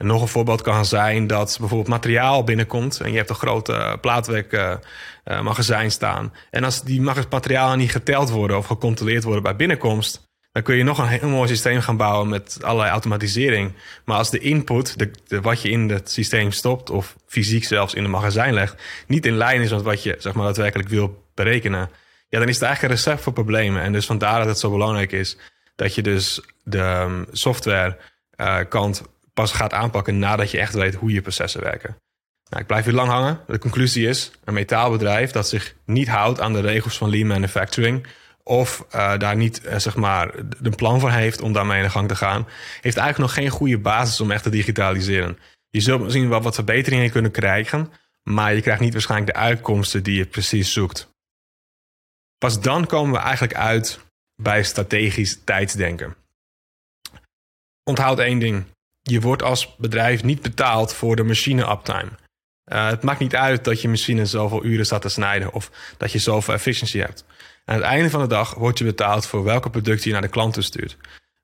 En 0.00 0.06
nog 0.06 0.22
een 0.22 0.28
voorbeeld 0.28 0.62
kan 0.62 0.84
zijn 0.84 1.26
dat 1.26 1.56
bijvoorbeeld 1.58 1.88
materiaal 1.88 2.44
binnenkomt 2.44 3.00
en 3.00 3.10
je 3.10 3.16
hebt 3.16 3.30
een 3.30 3.36
grote 3.36 3.98
plaatwerkmagazijn 4.00 5.84
uh, 5.84 5.90
staan. 5.90 6.32
En 6.50 6.64
als 6.64 6.82
die 6.82 7.00
materialen 7.00 7.78
niet 7.78 7.90
geteld 7.90 8.30
worden 8.30 8.56
of 8.56 8.66
gecontroleerd 8.66 9.24
worden 9.24 9.42
bij 9.42 9.56
binnenkomst, 9.56 10.28
dan 10.52 10.62
kun 10.62 10.76
je 10.76 10.84
nog 10.84 10.98
een 10.98 11.06
heel 11.06 11.28
mooi 11.28 11.48
systeem 11.48 11.80
gaan 11.80 11.96
bouwen 11.96 12.28
met 12.28 12.58
allerlei 12.62 12.90
automatisering. 12.90 13.72
Maar 14.04 14.16
als 14.16 14.30
de 14.30 14.38
input, 14.38 14.98
de, 14.98 15.40
wat 15.40 15.62
je 15.62 15.70
in 15.70 15.90
het 15.90 16.10
systeem 16.10 16.52
stopt 16.52 16.90
of 16.90 17.16
fysiek 17.26 17.64
zelfs 17.64 17.94
in 17.94 18.02
het 18.02 18.12
magazijn 18.12 18.54
legt, 18.54 18.82
niet 19.06 19.26
in 19.26 19.36
lijn 19.36 19.60
is 19.60 19.70
met 19.70 19.82
wat 19.82 20.02
je 20.02 20.16
zeg 20.18 20.34
maar, 20.34 20.44
daadwerkelijk 20.44 20.88
wil 20.88 21.24
berekenen, 21.34 21.90
ja, 22.28 22.38
dan 22.38 22.48
is 22.48 22.54
het 22.54 22.64
eigenlijk 22.64 22.94
een 22.94 23.00
recept 23.00 23.22
voor 23.22 23.32
problemen. 23.32 23.82
En 23.82 23.92
dus 23.92 24.06
vandaar 24.06 24.38
dat 24.38 24.48
het 24.48 24.58
zo 24.58 24.70
belangrijk 24.70 25.12
is 25.12 25.36
dat 25.76 25.94
je 25.94 26.02
dus 26.02 26.40
de 26.62 26.82
um, 26.82 27.26
software 27.32 27.96
uh, 28.36 28.58
pas 29.34 29.52
gaat 29.52 29.72
aanpakken 29.72 30.18
nadat 30.18 30.50
je 30.50 30.58
echt 30.58 30.74
weet 30.74 30.94
hoe 30.94 31.12
je 31.12 31.20
processen 31.20 31.62
werken. 31.62 31.96
Nou, 32.48 32.62
ik 32.62 32.66
blijf 32.66 32.84
hier 32.84 32.94
lang 32.94 33.08
hangen. 33.08 33.40
De 33.46 33.58
conclusie 33.58 34.08
is: 34.08 34.30
een 34.44 34.54
metaalbedrijf 34.54 35.30
dat 35.30 35.48
zich 35.48 35.74
niet 35.84 36.08
houdt 36.08 36.40
aan 36.40 36.52
de 36.52 36.60
regels 36.60 36.98
van 36.98 37.10
lean 37.10 37.26
manufacturing. 37.26 38.06
Of 38.42 38.86
uh, 38.94 39.18
daar 39.18 39.36
niet 39.36 39.64
uh, 39.64 39.78
zeg 39.78 39.96
maar 39.96 40.34
een 40.62 40.74
plan 40.74 41.00
voor 41.00 41.10
heeft 41.10 41.40
om 41.40 41.52
daarmee 41.52 41.78
in 41.78 41.84
de 41.84 41.90
gang 41.90 42.08
te 42.08 42.16
gaan, 42.16 42.48
heeft 42.80 42.96
eigenlijk 42.96 43.18
nog 43.18 43.32
geen 43.32 43.48
goede 43.48 43.78
basis 43.78 44.20
om 44.20 44.30
echt 44.30 44.42
te 44.42 44.50
digitaliseren. 44.50 45.38
Je 45.70 45.80
zult 45.80 46.00
misschien 46.00 46.28
wel 46.28 46.42
wat 46.42 46.54
verbeteringen 46.54 47.10
kunnen 47.10 47.30
krijgen, 47.30 47.92
maar 48.22 48.54
je 48.54 48.60
krijgt 48.60 48.80
niet 48.80 48.92
waarschijnlijk 48.92 49.32
de 49.32 49.38
uitkomsten 49.38 50.02
die 50.02 50.16
je 50.16 50.26
precies 50.26 50.72
zoekt. 50.72 51.08
Pas 52.38 52.60
dan 52.60 52.86
komen 52.86 53.12
we 53.12 53.18
eigenlijk 53.18 53.54
uit 53.54 54.00
bij 54.42 54.62
strategisch 54.62 55.40
tijdsdenken. 55.44 56.16
Onthoud 57.84 58.18
één 58.18 58.38
ding 58.38 58.64
je 59.02 59.20
wordt 59.20 59.42
als 59.42 59.76
bedrijf 59.76 60.22
niet 60.22 60.42
betaald 60.42 60.94
voor 60.94 61.16
de 61.16 61.22
machine 61.22 61.70
uptime. 61.70 62.10
Uh, 62.72 62.88
het 62.88 63.02
maakt 63.02 63.20
niet 63.20 63.36
uit 63.36 63.64
dat 63.64 63.80
je 63.80 63.88
machine 63.88 64.26
zoveel 64.26 64.64
uren 64.64 64.86
staat 64.86 65.02
te 65.02 65.08
snijden 65.08 65.52
of 65.52 65.70
dat 65.96 66.12
je 66.12 66.18
zoveel 66.18 66.54
efficiëntie 66.54 67.00
hebt. 67.00 67.24
Aan 67.64 67.74
het 67.74 67.84
einde 67.84 68.10
van 68.10 68.20
de 68.20 68.26
dag 68.26 68.54
word 68.54 68.78
je 68.78 68.84
betaald 68.84 69.26
voor 69.26 69.44
welke 69.44 69.70
producten 69.70 70.06
je 70.06 70.12
naar 70.12 70.22
de 70.22 70.28
klanten 70.28 70.62
stuurt. 70.62 70.96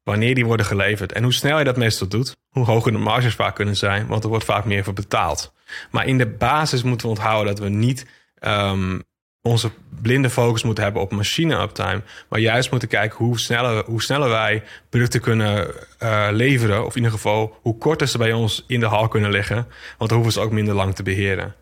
Wanneer 0.02 0.34
die 0.34 0.46
worden 0.46 0.66
geleverd. 0.66 1.12
En 1.12 1.22
hoe 1.22 1.32
snel 1.32 1.58
je 1.58 1.64
dat 1.64 1.76
meestal 1.76 2.08
doet, 2.08 2.36
hoe 2.48 2.64
hoger 2.64 2.92
de 2.92 2.98
marges 2.98 3.34
vaak 3.34 3.54
kunnen 3.54 3.76
zijn, 3.76 4.06
want 4.06 4.22
er 4.22 4.28
wordt 4.28 4.44
vaak 4.44 4.64
meer 4.64 4.84
voor 4.84 4.92
betaald. 4.92 5.52
Maar 5.90 6.06
in 6.06 6.18
de 6.18 6.26
basis 6.26 6.82
moeten 6.82 7.06
we 7.06 7.12
onthouden 7.12 7.54
dat 7.54 7.64
we 7.64 7.68
niet 7.68 8.06
um, 8.40 9.02
onze 9.46 9.70
blinde 10.02 10.30
focus 10.30 10.62
moeten 10.62 10.84
hebben 10.84 11.02
op 11.02 11.12
machine 11.12 11.60
uptime. 11.60 12.02
Maar 12.28 12.40
juist 12.40 12.70
moeten 12.70 12.88
kijken 12.88 13.18
hoe 13.18 13.38
sneller, 13.38 13.84
hoe 13.84 14.02
sneller 14.02 14.28
wij 14.28 14.62
producten 14.88 15.20
kunnen 15.20 15.74
uh, 16.02 16.28
leveren. 16.30 16.84
Of 16.84 16.90
in 16.90 16.96
ieder 16.96 17.10
geval 17.10 17.58
hoe 17.62 17.78
korter 17.78 18.08
ze 18.08 18.18
bij 18.18 18.32
ons 18.32 18.64
in 18.66 18.80
de 18.80 18.86
hal 18.86 19.08
kunnen 19.08 19.30
liggen. 19.30 19.66
Want 19.98 20.10
dan 20.10 20.18
hoeven 20.18 20.32
ze 20.32 20.40
ook 20.40 20.52
minder 20.52 20.74
lang 20.74 20.94
te 20.94 21.02
beheren. 21.02 21.54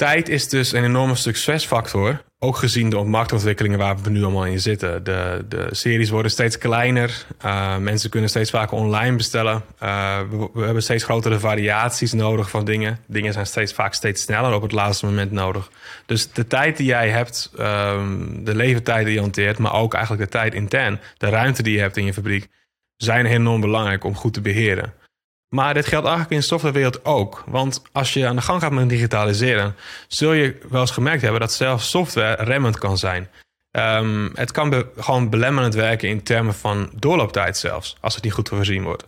Tijd 0.00 0.28
is 0.28 0.48
dus 0.48 0.72
een 0.72 0.84
enorme 0.84 1.14
succesfactor. 1.14 2.22
Ook 2.38 2.56
gezien 2.56 2.90
de 2.90 2.96
marktontwikkelingen 2.96 3.78
waar 3.78 3.98
we 4.02 4.10
nu 4.10 4.22
allemaal 4.22 4.46
in 4.46 4.60
zitten. 4.60 5.04
De, 5.04 5.44
de 5.48 5.68
series 5.70 6.10
worden 6.10 6.30
steeds 6.30 6.58
kleiner. 6.58 7.26
Uh, 7.44 7.76
mensen 7.76 8.10
kunnen 8.10 8.30
steeds 8.30 8.50
vaker 8.50 8.76
online 8.76 9.16
bestellen. 9.16 9.62
Uh, 9.82 10.18
we, 10.52 10.64
hebben 10.64 10.82
steeds 10.82 11.04
grotere 11.04 11.38
variaties 11.38 12.12
nodig 12.12 12.50
van 12.50 12.64
dingen. 12.64 12.98
Dingen 13.06 13.32
zijn 13.32 13.46
steeds 13.46 13.72
vaak 13.72 13.94
steeds 13.94 14.22
sneller 14.22 14.54
op 14.54 14.62
het 14.62 14.72
laatste 14.72 15.06
moment 15.06 15.30
nodig. 15.30 15.70
Dus 16.06 16.32
de 16.32 16.46
tijd 16.46 16.76
die 16.76 16.86
jij 16.86 17.08
hebt, 17.08 17.50
um, 17.58 18.44
de 18.44 18.54
leeftijd 18.54 19.04
die 19.04 19.14
je 19.14 19.20
hanteert, 19.20 19.58
maar 19.58 19.74
ook 19.74 19.94
eigenlijk 19.94 20.24
de 20.24 20.38
tijd 20.38 20.54
intern, 20.54 21.00
de 21.16 21.28
ruimte 21.28 21.62
die 21.62 21.74
je 21.74 21.80
hebt 21.80 21.96
in 21.96 22.04
je 22.04 22.12
fabriek, 22.12 22.48
zijn 22.96 23.26
enorm 23.26 23.60
belangrijk 23.60 24.04
om 24.04 24.14
goed 24.14 24.34
te 24.34 24.40
beheren. 24.40 24.92
Maar 25.50 25.74
dit 25.74 25.86
geldt 25.86 26.06
eigenlijk 26.06 26.34
in 26.34 26.40
de 26.40 26.46
softwarewereld 26.46 27.04
ook. 27.04 27.44
Want 27.46 27.82
als 27.92 28.12
je 28.12 28.26
aan 28.26 28.36
de 28.36 28.42
gang 28.42 28.62
gaat 28.62 28.72
met 28.72 28.88
digitaliseren, 28.88 29.76
zul 30.08 30.32
je 30.32 30.58
wel 30.68 30.80
eens 30.80 30.90
gemerkt 30.90 31.22
hebben 31.22 31.40
dat 31.40 31.52
zelfs 31.52 31.90
software 31.90 32.44
remmend 32.44 32.78
kan 32.78 32.98
zijn. 32.98 33.28
Um, 33.70 34.30
het 34.34 34.50
kan 34.52 34.84
gewoon 34.96 35.30
belemmerend 35.30 35.74
werken 35.74 36.08
in 36.08 36.22
termen 36.22 36.54
van 36.54 36.90
doorlooptijd 36.96 37.56
zelfs, 37.56 37.96
als 38.00 38.14
het 38.14 38.24
niet 38.24 38.32
goed 38.32 38.48
voorzien 38.48 38.82
wordt. 38.82 39.06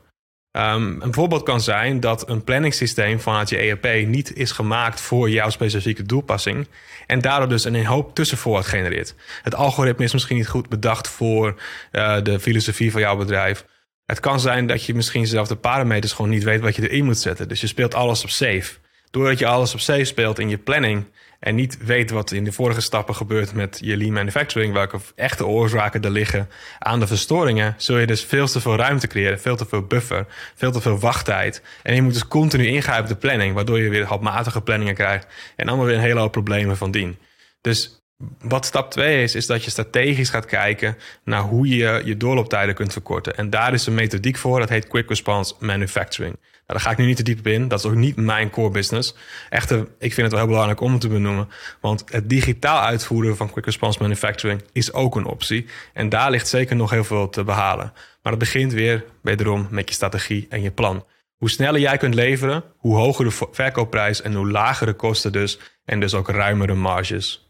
Um, 0.57 1.03
een 1.03 1.15
voorbeeld 1.15 1.43
kan 1.43 1.61
zijn 1.61 2.01
dat 2.01 2.29
een 2.29 2.45
planningssysteem 2.45 3.21
vanuit 3.21 3.49
je 3.49 3.57
ERP 3.57 4.07
niet 4.07 4.37
is 4.37 4.53
gemaakt 4.53 5.01
voor 5.01 5.31
jouw 5.31 5.51
specifieke 5.51 6.03
doelpassing. 6.03 6.69
En 7.07 7.21
daardoor 7.21 7.49
dus 7.49 7.65
een 7.65 7.87
hoop 7.87 8.15
tussenvoorraad 8.15 8.67
genereert. 8.67 9.15
Het 9.43 9.55
algoritme 9.55 10.05
is 10.05 10.13
misschien 10.13 10.37
niet 10.37 10.49
goed 10.49 10.69
bedacht 10.69 11.09
voor 11.09 11.61
uh, 11.93 12.23
de 12.23 12.41
filosofie 12.41 12.93
van 12.93 13.01
jouw 13.01 13.17
bedrijf. 13.17 13.65
Het 14.07 14.21
kan 14.21 14.41
zijn 14.41 14.67
dat 14.67 14.85
je 14.85 14.95
misschien 14.95 15.27
zelf 15.27 15.49
de 15.49 15.57
parameters 15.57 16.13
gewoon 16.13 16.31
niet 16.31 16.43
weet 16.43 16.61
wat 16.61 16.77
je 16.77 16.91
erin 16.91 17.05
moet 17.05 17.19
zetten. 17.19 17.49
Dus 17.49 17.61
je 17.61 17.67
speelt 17.67 17.95
alles 17.95 18.23
op 18.23 18.31
safe. 18.31 18.81
Doordat 19.11 19.39
je 19.39 19.47
alles 19.47 19.75
op 19.75 19.81
safe 19.81 20.05
speelt 20.05 20.39
in 20.39 20.49
je 20.49 20.59
planning 20.59 21.07
en 21.41 21.55
niet 21.55 21.79
weet 21.85 22.11
wat 22.11 22.31
in 22.31 22.45
de 22.45 22.53
vorige 22.53 22.81
stappen 22.81 23.15
gebeurt 23.15 23.53
met 23.55 23.79
je 23.83 23.97
lean 23.97 24.13
manufacturing, 24.13 24.73
welke 24.73 24.99
echte 25.15 25.47
oorzaken 25.47 26.03
er 26.03 26.11
liggen 26.11 26.49
aan 26.79 27.01
de 27.01 27.07
verstoringen, 27.07 27.75
zul 27.77 27.99
je 27.99 28.07
dus 28.07 28.25
veel 28.25 28.47
te 28.47 28.61
veel 28.61 28.77
ruimte 28.77 29.07
creëren, 29.07 29.41
veel 29.41 29.57
te 29.57 29.67
veel 29.67 29.83
buffer, 29.83 30.27
veel 30.55 30.73
te 30.73 30.81
veel 30.81 30.99
wachttijd. 30.99 31.63
En 31.83 31.95
je 31.95 32.03
moet 32.03 32.13
dus 32.13 32.29
continu 32.29 32.67
ingrijpen 32.67 33.03
op 33.03 33.09
de 33.09 33.27
planning, 33.27 33.55
waardoor 33.55 33.81
je 33.81 33.89
weer 33.89 34.05
handmatige 34.05 34.61
planningen 34.61 34.95
krijgt 34.95 35.27
en 35.57 35.69
allemaal 35.69 35.87
weer 35.87 35.95
een 35.95 36.01
hele 36.01 36.21
hoop 36.21 36.33
problemen 36.33 36.77
van 36.77 36.91
dien. 36.91 37.19
Dus 37.61 38.02
wat 38.41 38.67
stap 38.67 38.91
2 38.91 39.23
is, 39.23 39.35
is 39.35 39.47
dat 39.47 39.65
je 39.65 39.71
strategisch 39.71 40.31
gaat 40.31 40.45
kijken 40.45 40.97
naar 41.25 41.41
hoe 41.41 41.69
je 41.69 42.03
je 42.05 42.17
doorlooptijden 42.17 42.75
kunt 42.75 42.93
verkorten. 42.93 43.37
En 43.37 43.51
daar 43.51 43.73
is 43.73 43.87
een 43.87 43.95
methodiek 43.95 44.37
voor, 44.37 44.59
dat 44.59 44.69
heet 44.69 44.89
Quick 44.89 45.09
Response 45.09 45.55
Manufacturing. 45.59 46.37
Nou, 46.37 46.45
daar 46.67 46.81
ga 46.81 46.91
ik 46.91 46.97
nu 46.97 47.07
niet 47.07 47.17
te 47.17 47.23
diep 47.23 47.39
op 47.39 47.47
in, 47.47 47.69
dat 47.69 47.79
is 47.79 47.85
ook 47.85 47.95
niet 47.95 48.17
mijn 48.17 48.51
core 48.51 48.71
business. 48.71 49.15
Echter, 49.49 49.79
ik 49.99 50.15
vind 50.15 50.17
het 50.17 50.31
wel 50.31 50.39
heel 50.39 50.47
belangrijk 50.47 50.81
om 50.81 50.93
het 50.93 51.01
te 51.01 51.09
benoemen, 51.09 51.49
want 51.81 52.05
het 52.07 52.29
digitaal 52.29 52.81
uitvoeren 52.81 53.37
van 53.37 53.51
Quick 53.51 53.65
Response 53.65 54.03
Manufacturing 54.03 54.63
is 54.73 54.93
ook 54.93 55.17
een 55.17 55.25
optie. 55.25 55.67
En 55.93 56.09
daar 56.09 56.31
ligt 56.31 56.49
zeker 56.49 56.77
nog 56.77 56.91
heel 56.91 57.05
veel 57.05 57.29
te 57.29 57.45
behalen. 57.45 57.93
Maar 58.23 58.33
het 58.33 58.39
begint 58.39 58.73
weer, 58.73 59.05
wederom, 59.23 59.67
met 59.71 59.89
je 59.89 59.95
strategie 59.95 60.47
en 60.49 60.63
je 60.63 60.71
plan. 60.71 61.05
Hoe 61.37 61.51
sneller 61.51 61.81
jij 61.81 61.97
kunt 61.97 62.15
leveren, 62.15 62.65
hoe 62.77 62.97
hoger 62.97 63.25
de 63.25 63.47
verkoopprijs 63.51 64.23
en 64.23 64.35
hoe 64.35 64.51
lager 64.51 64.87
de 64.87 64.93
kosten 64.93 65.33
dus. 65.33 65.59
En 65.85 66.01
dus 66.01 66.15
ook 66.15 66.29
ruimere 66.29 66.75
marges. 66.75 67.42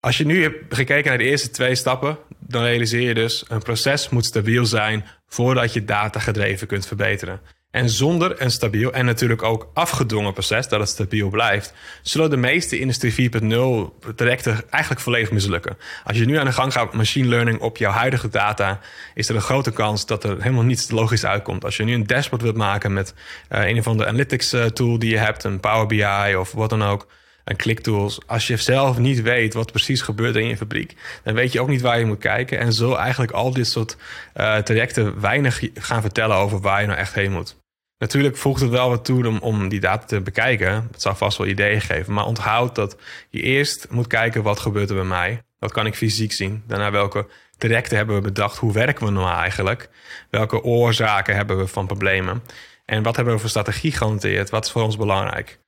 Als 0.00 0.18
je 0.18 0.26
nu 0.26 0.42
hebt 0.42 0.74
gekeken 0.74 1.08
naar 1.08 1.18
de 1.18 1.24
eerste 1.24 1.50
twee 1.50 1.74
stappen, 1.74 2.18
dan 2.38 2.62
realiseer 2.62 3.00
je 3.00 3.14
dus 3.14 3.44
een 3.48 3.62
proces 3.62 4.08
moet 4.08 4.24
stabiel 4.24 4.66
zijn 4.66 5.04
voordat 5.28 5.72
je 5.72 5.84
data 5.84 6.20
gedreven 6.20 6.66
kunt 6.66 6.86
verbeteren. 6.86 7.40
En 7.70 7.90
zonder 7.90 8.42
een 8.42 8.50
stabiel 8.50 8.92
en 8.92 9.04
natuurlijk 9.04 9.42
ook 9.42 9.70
afgedwongen 9.74 10.32
proces 10.32 10.68
dat 10.68 10.80
het 10.80 10.88
stabiel 10.88 11.28
blijft, 11.28 11.72
zullen 12.02 12.30
de 12.30 12.36
meeste 12.36 12.78
Industrie 12.78 13.30
4.0 13.30 14.14
trajecten 14.14 14.70
eigenlijk 14.70 15.02
volledig 15.02 15.30
mislukken. 15.30 15.76
Als 16.04 16.18
je 16.18 16.24
nu 16.24 16.36
aan 16.36 16.44
de 16.44 16.52
gang 16.52 16.72
gaat 16.72 16.84
met 16.84 16.94
machine 16.94 17.28
learning 17.28 17.60
op 17.60 17.76
jouw 17.76 17.92
huidige 17.92 18.28
data, 18.28 18.80
is 19.14 19.28
er 19.28 19.34
een 19.34 19.40
grote 19.40 19.70
kans 19.70 20.06
dat 20.06 20.24
er 20.24 20.42
helemaal 20.42 20.64
niets 20.64 20.90
logisch 20.90 21.24
uitkomt. 21.24 21.64
Als 21.64 21.76
je 21.76 21.84
nu 21.84 21.94
een 21.94 22.06
dashboard 22.06 22.42
wilt 22.42 22.56
maken 22.56 22.92
met 22.92 23.14
uh, 23.50 23.68
een 23.68 23.78
of 23.78 23.86
andere 23.86 24.08
analytics 24.08 24.54
uh, 24.54 24.64
tool 24.64 24.98
die 24.98 25.10
je 25.10 25.18
hebt, 25.18 25.44
een 25.44 25.60
Power 25.60 25.86
BI 25.86 26.36
of 26.36 26.52
wat 26.52 26.70
dan 26.70 26.82
ook, 26.82 27.06
en 27.50 27.56
clicktools. 27.56 28.18
Als 28.26 28.46
je 28.46 28.56
zelf 28.56 28.98
niet 28.98 29.22
weet 29.22 29.54
wat 29.54 29.72
precies 29.72 30.02
gebeurt 30.02 30.36
in 30.36 30.46
je 30.46 30.56
fabriek, 30.56 30.94
dan 31.22 31.34
weet 31.34 31.52
je 31.52 31.60
ook 31.60 31.68
niet 31.68 31.80
waar 31.80 31.98
je 31.98 32.04
moet 32.04 32.18
kijken. 32.18 32.58
En 32.58 32.72
zo 32.72 32.94
eigenlijk 32.94 33.32
al 33.32 33.52
dit 33.52 33.66
soort 33.66 33.96
uh, 34.36 34.56
trajecten 34.56 35.20
weinig 35.20 35.60
gaan 35.74 36.00
vertellen 36.00 36.36
over 36.36 36.60
waar 36.60 36.80
je 36.80 36.86
nou 36.86 36.98
echt 36.98 37.14
heen 37.14 37.32
moet. 37.32 37.56
Natuurlijk 37.98 38.36
voegt 38.36 38.60
het 38.60 38.70
wel 38.70 38.88
wat 38.88 39.04
toe 39.04 39.26
om, 39.26 39.38
om 39.38 39.68
die 39.68 39.80
data 39.80 40.06
te 40.06 40.20
bekijken. 40.20 40.88
Het 40.92 41.02
zal 41.02 41.14
vast 41.14 41.38
wel 41.38 41.46
ideeën 41.46 41.80
geven. 41.80 42.12
Maar 42.12 42.26
onthoud 42.26 42.74
dat 42.74 42.96
je 43.30 43.42
eerst 43.42 43.86
moet 43.90 44.06
kijken 44.06 44.42
wat 44.42 44.60
gebeurt 44.60 44.88
er 44.90 44.96
bij 44.96 45.04
mij. 45.04 45.42
Wat 45.58 45.72
kan 45.72 45.86
ik 45.86 45.94
fysiek 45.94 46.32
zien? 46.32 46.62
Daarna 46.66 46.90
welke 46.90 47.26
trajecten 47.58 47.96
hebben 47.96 48.14
we 48.16 48.22
bedacht? 48.22 48.56
Hoe 48.56 48.72
werken 48.72 49.06
we 49.06 49.12
nou 49.12 49.30
eigenlijk? 49.30 49.88
Welke 50.30 50.62
oorzaken 50.62 51.36
hebben 51.36 51.58
we 51.58 51.66
van 51.66 51.86
problemen? 51.86 52.42
En 52.84 53.02
wat 53.02 53.16
hebben 53.16 53.34
we 53.34 53.40
voor 53.40 53.48
strategie 53.48 53.92
gehanteerd? 53.92 54.50
Wat 54.50 54.64
is 54.64 54.70
voor 54.70 54.82
ons 54.82 54.96
belangrijk? 54.96 55.58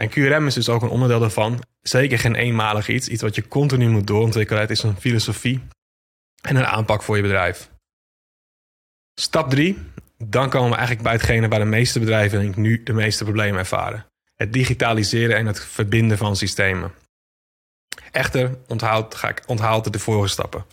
En 0.00 0.08
QRM 0.08 0.46
is 0.46 0.54
dus 0.54 0.68
ook 0.68 0.82
een 0.82 0.88
onderdeel 0.88 1.20
daarvan. 1.20 1.62
Zeker 1.80 2.18
geen 2.18 2.34
eenmalig 2.34 2.88
iets. 2.88 3.08
Iets 3.08 3.22
wat 3.22 3.34
je 3.34 3.48
continu 3.48 3.88
moet 3.88 4.06
doorontwikkelen. 4.06 4.62
Het 4.62 4.70
is 4.70 4.82
een 4.82 4.96
filosofie 4.96 5.62
en 6.42 6.56
een 6.56 6.66
aanpak 6.66 7.02
voor 7.02 7.16
je 7.16 7.22
bedrijf. 7.22 7.70
Stap 9.14 9.50
3. 9.50 9.78
Dan 10.16 10.50
komen 10.50 10.70
we 10.70 10.76
eigenlijk 10.76 11.02
bij 11.02 11.12
hetgene 11.12 11.48
waar 11.48 11.58
de 11.58 11.64
meeste 11.64 11.98
bedrijven 11.98 12.52
nu 12.56 12.82
de 12.82 12.92
meeste 12.92 13.24
problemen 13.24 13.58
ervaren. 13.58 14.06
Het 14.34 14.52
digitaliseren 14.52 15.36
en 15.36 15.46
het 15.46 15.64
verbinden 15.64 16.18
van 16.18 16.36
systemen. 16.36 16.92
Echter, 18.10 18.58
onthoud, 18.66 19.14
ga 19.14 19.28
ik 19.28 19.42
onthoud 19.46 19.92
de 19.92 19.98
vorige 19.98 20.28
stappen. 20.28 20.64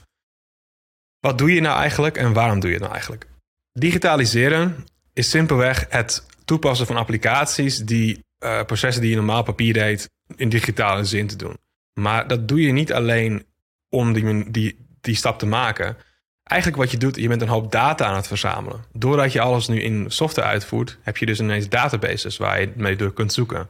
Wat 1.19 1.37
doe 1.37 1.53
je 1.53 1.61
nou 1.61 1.79
eigenlijk 1.79 2.17
en 2.17 2.33
waarom 2.33 2.59
doe 2.59 2.69
je 2.69 2.75
het 2.75 2.83
nou 2.83 2.93
eigenlijk? 2.93 3.27
Digitaliseren 3.71 4.85
is 5.13 5.29
simpelweg 5.29 5.85
het 5.89 6.25
toepassen 6.45 6.87
van 6.87 6.97
applicaties 6.97 7.77
die 7.77 8.25
uh, 8.39 8.63
processen 8.63 9.01
die 9.01 9.11
je 9.11 9.17
normaal 9.17 9.43
papier 9.43 9.73
deed 9.73 10.09
in 10.35 10.49
digitale 10.49 11.03
zin 11.03 11.27
te 11.27 11.35
doen. 11.35 11.57
Maar 11.93 12.27
dat 12.27 12.47
doe 12.47 12.61
je 12.61 12.71
niet 12.71 12.93
alleen 12.93 13.45
om 13.89 14.13
die, 14.13 14.51
die, 14.51 14.87
die 15.01 15.15
stap 15.15 15.39
te 15.39 15.45
maken. 15.45 15.97
Eigenlijk 16.43 16.81
wat 16.81 16.91
je 16.91 16.97
doet, 16.97 17.15
je 17.15 17.27
bent 17.27 17.41
een 17.41 17.47
hoop 17.47 17.71
data 17.71 18.05
aan 18.05 18.15
het 18.15 18.27
verzamelen. 18.27 18.85
Doordat 18.93 19.31
je 19.31 19.41
alles 19.41 19.67
nu 19.67 19.81
in 19.81 20.05
software 20.07 20.47
uitvoert, 20.47 20.97
heb 21.01 21.17
je 21.17 21.25
dus 21.25 21.39
ineens 21.39 21.69
databases 21.69 22.37
waar 22.37 22.61
je 22.61 22.71
mee 22.75 22.95
door 22.95 23.13
kunt 23.13 23.33
zoeken. 23.33 23.69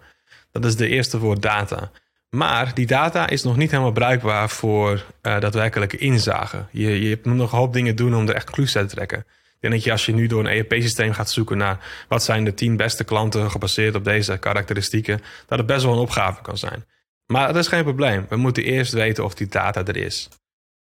Dat 0.52 0.66
is 0.66 0.76
de 0.76 0.88
eerste 0.88 1.20
woord 1.20 1.42
data. 1.42 1.92
Maar 2.30 2.74
die 2.74 2.86
data 2.86 3.30
is 3.30 3.44
nog 3.44 3.58
niet 3.58 3.72
helemaal 3.72 3.92
bruikbaar 3.92 4.50
voor 4.50 4.94
uh, 4.94 5.40
daadwerkelijke 5.40 5.98
inzage. 5.98 6.66
Je, 6.72 7.02
je 7.02 7.20
moet 7.24 7.36
nog 7.36 7.52
een 7.52 7.58
hoop 7.58 7.74
dingen 7.74 7.96
doen 7.96 8.16
om 8.16 8.28
er 8.28 8.36
echt 8.36 8.46
conclusies 8.46 8.76
uit 8.76 8.90
te 8.90 8.96
trekken 8.96 9.26
denk 9.60 9.74
dat 9.74 9.84
je 9.84 9.92
als 9.92 10.06
je 10.06 10.14
nu 10.14 10.28
door 10.28 10.40
een 10.40 10.52
ERP-systeem 10.52 11.14
gaat 11.14 11.32
zoeken 11.32 11.58
naar 11.58 12.06
wat 12.08 12.24
zijn 12.24 12.44
de 12.44 12.54
tien 12.54 12.76
beste 12.78 13.04
klanten 13.04 13.52
gebaseerd 13.52 13.96
op 13.96 14.04
deze 14.04 14.38
karakteristieken, 14.38 15.22
dat 15.48 15.58
het 15.58 15.68
best 15.68 15.84
wel 15.84 15.94
een 15.94 16.00
opgave 16.00 16.42
kan 16.42 16.58
zijn. 16.58 16.86
Maar 17.26 17.48
dat 17.48 17.56
is 17.56 17.68
geen 17.68 17.84
probleem. 17.84 18.26
We 18.30 18.36
moeten 18.36 18.64
eerst 18.64 18.94
weten 18.94 19.24
of 19.24 19.34
die 19.34 19.48
data 19.48 19.86
er 19.86 19.98
is. 19.98 20.30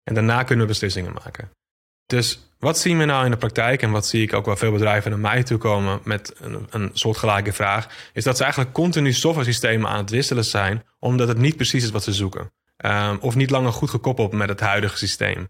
En 0.03 0.13
daarna 0.13 0.43
kunnen 0.43 0.65
we 0.65 0.71
beslissingen 0.71 1.13
maken. 1.23 1.49
Dus 2.05 2.39
wat 2.59 2.77
zien 2.79 2.97
we 2.97 3.05
nou 3.05 3.25
in 3.25 3.31
de 3.31 3.37
praktijk 3.37 3.81
en 3.81 3.91
wat 3.91 4.07
zie 4.07 4.21
ik 4.21 4.33
ook 4.33 4.45
wel 4.45 4.57
veel 4.57 4.71
bedrijven 4.71 5.11
naar 5.11 5.19
mij 5.19 5.43
toe 5.43 5.57
komen 5.57 5.99
met 6.03 6.33
een, 6.39 6.67
een 6.69 6.89
soortgelijke 6.93 7.53
vraag, 7.53 8.09
is 8.13 8.23
dat 8.23 8.37
ze 8.37 8.43
eigenlijk 8.43 8.73
continu 8.73 9.13
software 9.13 9.47
systemen 9.47 9.89
aan 9.89 9.97
het 9.97 10.09
wisselen 10.09 10.45
zijn, 10.45 10.85
omdat 10.99 11.27
het 11.27 11.37
niet 11.37 11.55
precies 11.55 11.83
is 11.83 11.89
wat 11.89 12.03
ze 12.03 12.13
zoeken. 12.13 12.51
Um, 12.85 13.17
of 13.21 13.35
niet 13.35 13.49
langer 13.49 13.73
goed 13.73 13.89
gekoppeld 13.89 14.31
met 14.31 14.49
het 14.49 14.59
huidige 14.59 14.97
systeem. 14.97 15.47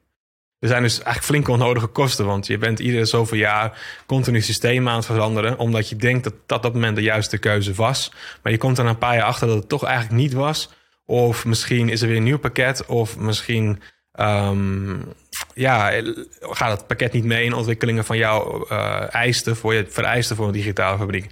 Er 0.59 0.67
zijn 0.67 0.81
dus 0.81 0.93
eigenlijk 0.93 1.25
flink 1.25 1.47
onnodige 1.47 1.87
kosten, 1.87 2.25
want 2.25 2.47
je 2.47 2.57
bent 2.57 2.79
iedere 2.79 3.05
zoveel 3.05 3.37
jaar 3.37 3.81
continu 4.05 4.41
systeem 4.41 4.87
aan 4.87 4.95
het 4.95 5.05
veranderen, 5.05 5.57
omdat 5.57 5.89
je 5.89 5.95
denkt 5.95 6.23
dat 6.23 6.33
dat 6.45 6.57
op 6.57 6.63
dat 6.63 6.73
moment 6.73 6.95
de 6.95 7.01
juiste 7.01 7.37
keuze 7.37 7.73
was. 7.73 8.11
Maar 8.43 8.51
je 8.51 8.57
komt 8.57 8.77
er 8.77 8.85
een 8.85 8.97
paar 8.97 9.15
jaar 9.15 9.25
achter 9.25 9.47
dat 9.47 9.55
het 9.55 9.69
toch 9.69 9.83
eigenlijk 9.83 10.21
niet 10.21 10.33
was. 10.33 10.69
Of 11.05 11.45
misschien 11.45 11.89
is 11.89 12.01
er 12.01 12.07
weer 12.07 12.17
een 12.17 12.23
nieuw 12.23 12.39
pakket, 12.39 12.85
of 12.85 13.17
misschien 13.17 13.81
um, 14.19 15.13
ja, 15.53 15.91
gaat 16.39 16.77
het 16.77 16.87
pakket 16.87 17.13
niet 17.13 17.23
mee 17.23 17.45
in 17.45 17.53
ontwikkelingen 17.53 18.05
van 18.05 18.17
jouw 18.17 18.67
uh, 18.71 19.33
voor 19.33 19.73
je 19.73 19.85
vereisten 19.89 20.35
voor 20.35 20.45
een 20.45 20.51
digitale 20.51 20.97
fabriek. 20.97 21.31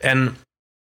En 0.00 0.36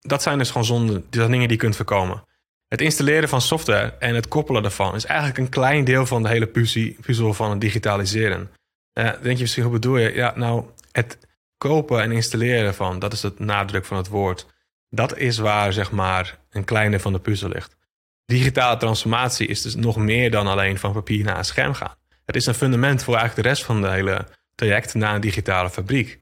dat 0.00 0.22
zijn 0.22 0.38
dus 0.38 0.49
gewoon 0.49 0.66
zonden, 0.66 1.04
dat 1.11 1.30
dingen 1.30 1.49
die 1.49 1.56
je 1.56 1.56
kunt 1.56 1.76
voorkomen. 1.76 2.25
Het 2.73 2.81
installeren 2.81 3.29
van 3.29 3.41
software 3.41 3.95
en 3.99 4.14
het 4.14 4.29
koppelen 4.29 4.62
daarvan 4.62 4.95
is 4.95 5.05
eigenlijk 5.05 5.38
een 5.38 5.49
klein 5.49 5.85
deel 5.85 6.07
van 6.07 6.23
de 6.23 6.29
hele 6.29 6.47
puzzel 7.00 7.35
van 7.35 7.50
het 7.50 7.61
digitaliseren. 7.61 8.50
Uh, 8.99 9.11
denk 9.23 9.37
je 9.37 9.43
misschien, 9.43 9.62
hoe 9.62 9.73
bedoel 9.73 9.97
je? 9.97 10.14
Ja, 10.14 10.33
nou, 10.37 10.64
het 10.93 11.19
kopen 11.59 12.02
en 12.02 12.12
installeren 12.12 12.75
van, 12.75 12.99
dat 12.99 13.12
is 13.12 13.23
het 13.23 13.38
nadruk 13.38 13.85
van 13.85 13.97
het 13.97 14.09
woord. 14.09 14.47
Dat 14.88 15.19
is 15.19 15.38
waar 15.38 15.73
zeg 15.73 15.91
maar 15.91 16.38
een 16.50 16.64
kleine 16.64 17.00
van 17.00 17.12
de 17.12 17.19
puzzel 17.19 17.49
ligt. 17.49 17.76
Digitale 18.25 18.76
transformatie 18.76 19.47
is 19.47 19.62
dus 19.62 19.75
nog 19.75 19.97
meer 19.97 20.31
dan 20.31 20.47
alleen 20.47 20.79
van 20.79 20.93
papier 20.93 21.25
naar 21.25 21.38
een 21.38 21.45
scherm 21.45 21.75
gaan. 21.75 21.95
Het 22.25 22.37
is 22.37 22.47
een 22.47 22.55
fundament 22.55 23.02
voor 23.02 23.14
eigenlijk 23.17 23.43
de 23.43 23.55
rest 23.55 23.64
van 23.64 23.81
de 23.81 23.91
hele 23.91 24.26
traject 24.55 24.95
naar 24.95 25.14
een 25.14 25.21
digitale 25.21 25.71
fabriek. 25.71 26.22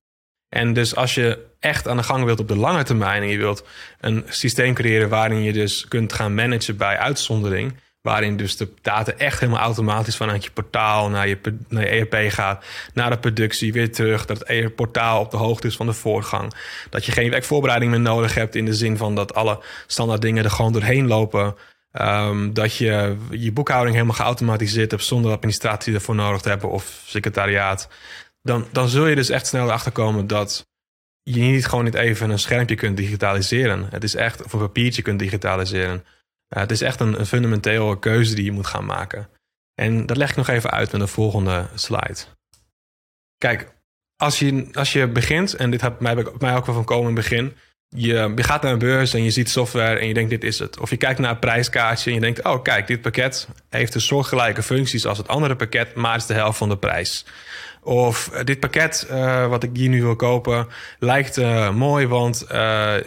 En 0.51 0.73
dus 0.73 0.97
als 0.97 1.15
je 1.15 1.39
echt 1.61 1.89
aan 1.89 1.97
de 1.97 2.03
gang 2.03 2.25
wilt 2.25 2.41
op 2.41 2.49
de 2.49 2.57
lange 2.57 2.83
termijn 2.83 3.23
en 3.23 3.29
je 3.29 3.39
wilt 3.39 3.67
een 4.01 4.25
systeem 4.29 4.75
creëren 4.75 5.09
waarin 5.09 5.43
je 5.43 5.53
dus 5.53 5.89
kunt 5.89 6.13
gaan 6.13 6.35
managen 6.35 6.77
bij 6.77 6.99
uitzondering, 6.99 7.75
waarin 8.03 8.37
dus 8.37 8.57
de 8.57 8.69
data 8.83 9.13
echt 9.13 9.41
helemaal 9.41 9.63
automatisch 9.63 10.17
vanuit 10.17 10.45
je 10.45 10.51
portaal 10.51 11.09
naar 11.09 11.29
je, 11.29 11.39
naar 11.69 11.83
je 11.83 11.89
ERP 11.89 12.33
gaat, 12.33 12.65
naar 12.95 13.11
de 13.11 13.19
productie, 13.19 13.73
weer 13.73 13.93
terug, 13.93 14.27
dat 14.27 14.43
het 14.47 14.75
portaal 14.75 15.21
op 15.21 15.31
de 15.31 15.37
hoogte 15.37 15.67
is 15.67 15.77
van 15.77 15.87
de 15.87 15.93
voorgang, 15.93 16.53
dat 16.91 17.05
je 17.05 17.13
geen 17.13 17.31
werkvoorbereiding 17.31 17.91
meer 17.91 18.01
nodig 18.01 18.35
hebt 18.35 18.55
in 18.55 18.65
de 18.65 18.75
zin 18.75 18.97
van 18.97 19.15
dat 19.15 19.35
alle 19.35 19.63
standaard 19.87 20.23
dingen 20.23 20.45
er 20.45 20.51
gewoon 20.51 20.73
doorheen 20.73 21.07
lopen. 21.07 21.57
Um, 22.01 22.55
dat 22.55 22.77
je 22.77 23.17
je 23.31 23.53
boekhouding 23.53 23.95
helemaal 23.95 24.17
geautomatiseerd 24.17 24.91
hebt 24.91 25.05
zonder 25.05 25.33
administratie 25.33 25.95
ervoor 25.95 26.15
nodig 26.15 26.41
te 26.41 26.49
hebben 26.49 26.71
of 26.71 27.03
secretariaat. 27.07 27.89
Dan, 28.43 28.67
dan 28.73 28.89
zul 28.89 29.07
je 29.07 29.15
dus 29.15 29.29
echt 29.29 29.47
snel 29.47 29.67
erachter 29.67 29.93
komen 29.93 30.27
dat 30.27 30.67
je 31.23 31.41
niet 31.41 31.67
gewoon 31.67 31.85
niet 31.85 31.95
even 31.95 32.31
een 32.31 32.39
schermpje 32.39 32.75
kunt 32.75 32.97
digitaliseren. 32.97 33.87
Het 33.91 34.05
is 34.05 34.15
echt, 34.15 34.43
of 34.43 34.53
een 34.53 34.59
papiertje 34.59 35.03
kunt 35.03 35.19
digitaliseren. 35.19 35.97
Uh, 35.97 36.61
het 36.61 36.71
is 36.71 36.81
echt 36.81 37.01
een, 37.01 37.21
een 37.21 37.27
fundamentele 37.27 37.99
keuze 37.99 38.35
die 38.35 38.45
je 38.45 38.53
moet 38.53 38.67
gaan 38.67 38.85
maken. 38.85 39.29
En 39.75 40.07
dat 40.07 40.17
leg 40.17 40.31
ik 40.31 40.37
nog 40.37 40.49
even 40.49 40.71
uit 40.71 40.93
met 40.93 41.01
de 41.01 41.07
volgende 41.07 41.69
slide. 41.75 42.19
Kijk, 43.39 43.75
als 44.17 44.39
je, 44.39 44.69
als 44.73 44.93
je 44.93 45.09
begint, 45.09 45.55
en 45.55 45.71
dit 45.71 45.81
heb 45.81 46.01
mij, 46.01 46.27
mij 46.39 46.57
ook 46.57 46.67
wel 46.67 46.75
van 46.75 46.85
komen 46.85 47.09
in 47.09 47.17
het 47.17 47.29
begin 47.29 47.57
je, 47.97 48.33
je 48.37 48.43
gaat 48.43 48.63
naar 48.63 48.73
een 48.73 48.79
beurs 48.79 49.15
en 49.15 49.23
je 49.23 49.31
ziet 49.31 49.51
software 49.51 49.99
en 49.99 50.07
je 50.07 50.15
denkt 50.15 50.31
dit 50.31 50.45
is 50.45 50.59
het. 50.59 50.79
Of 50.79 50.91
je 50.91 50.97
kijkt 50.97 51.19
naar 51.19 51.31
een 51.31 51.39
prijskaartje 51.39 52.11
en 52.11 52.15
je 52.15 52.23
denkt, 52.23 52.45
oh 52.45 52.63
kijk, 52.63 52.87
dit 52.87 53.01
pakket 53.01 53.49
heeft 53.69 53.93
de 53.93 54.01
soortgelijke 54.01 54.63
functies 54.63 55.07
als 55.07 55.19
het 55.19 55.29
andere 55.29 55.57
pakket, 55.57 55.95
maar 55.95 56.17
is 56.17 56.27
de 56.27 56.35
helft 56.35 56.59
van 56.59 56.69
de 56.69 56.77
prijs. 56.77 57.25
Of 57.83 58.29
eh, 58.29 58.45
dit 58.45 58.61
pakket 58.61 59.07
uh, 59.11 59.47
wat 59.47 59.63
ik 59.63 59.71
hier 59.73 59.89
nu 59.89 60.03
wil 60.03 60.17
kopen 60.17 60.67
lijkt 60.99 61.39
uh, 61.39 61.71
mooi, 61.71 62.07
want 62.07 62.45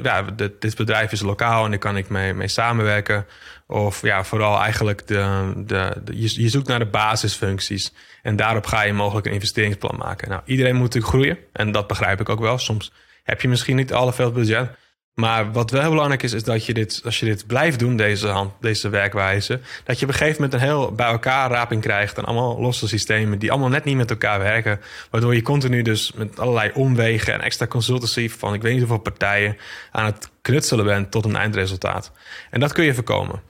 ja, 0.02 0.26
dit 0.60 0.76
bedrijf 0.76 1.12
is 1.12 1.22
lokaal 1.22 1.64
en 1.64 1.70
daar 1.70 1.80
kan 1.80 1.98
ik 1.98 2.10
mee, 2.10 2.34
mee 2.34 2.48
samenwerken. 2.48 3.26
Of 3.68 4.02
ja, 4.02 4.24
vooral 4.24 4.60
eigenlijk 4.60 5.08
de, 5.08 5.54
de, 5.56 6.02
de 6.04 6.22
je, 6.22 6.42
je, 6.42 6.50
zoekt 6.50 6.68
naar 6.68 6.80
de 6.80 6.86
basisfuncties. 6.86 7.94
En 8.22 8.36
daarop 8.36 8.66
ga 8.66 8.82
je 8.82 8.94
mogelijk 8.94 9.26
een 9.26 9.34
investeringsplan 9.34 9.98
maken. 9.98 10.30
Nou, 10.30 10.42
iedereen 10.46 10.76
moet 10.76 10.84
natuurlijk 10.84 11.14
groeien. 11.14 11.38
En 11.54 11.72
dat 11.72 11.88
begrijp 11.88 12.20
ik 12.20 12.30
ook 12.30 12.40
wel. 12.40 12.58
Soms 12.58 12.92
heb 13.24 13.42
je 13.42 13.48
misschien 13.48 13.76
niet 13.76 13.94
alle 13.94 14.14
veel 14.14 14.32
budget. 14.32 14.70
Maar 15.14 15.52
wat 15.52 15.72
wel 15.72 15.82
heel 15.82 15.90
belangrijk 15.90 16.24
is, 16.24 16.34
is 16.34 16.44
dat 16.44 16.66
je 16.66 16.74
dit, 16.74 17.02
als 17.06 17.20
je 17.20 17.26
dit 17.26 17.48
blijft 17.48 17.80
doen, 17.80 17.98
deze, 17.98 18.28
hand, 18.28 18.54
deze 18.60 18.90
werkwijze, 18.90 19.60
dat 19.84 20.00
je 20.00 20.06
op 20.06 20.12
een 20.12 20.18
gegeven 20.18 20.42
moment 20.42 20.62
een 20.62 20.68
heel 20.68 20.92
bij 20.92 21.08
elkaar 21.08 21.50
raping 21.52 21.82
krijgt 21.82 22.18
en 22.18 22.24
allemaal 22.24 22.60
losse 22.60 22.88
systemen 22.88 23.40
die 23.40 23.52
allemaal 23.52 23.70
net 23.70 23.84
niet 23.84 23.96
met 23.96 24.10
elkaar 24.10 24.40
werken. 24.40 24.82
Waardoor 25.10 25.36
je 25.36 25.42
continu 25.42 25.82
dus 25.82 26.14
met 26.14 26.40
allerlei 26.40 26.72
omwegen 26.74 27.34
en 27.34 27.42
extra 27.42 27.68
consultancy 27.68 28.30
van 28.30 28.54
ik 28.54 28.62
weet 28.62 28.72
niet 28.72 28.82
hoeveel 28.82 28.98
partijen 28.98 29.58
aan 29.92 30.06
het 30.06 30.30
knutselen 30.42 30.86
bent 30.86 31.12
tot 31.12 31.26
een 31.26 31.36
eindresultaat. 31.36 32.12
En 32.50 32.60
dat 32.60 32.74
kun 32.74 32.84
je 32.84 32.94
voorkomen. 32.94 33.42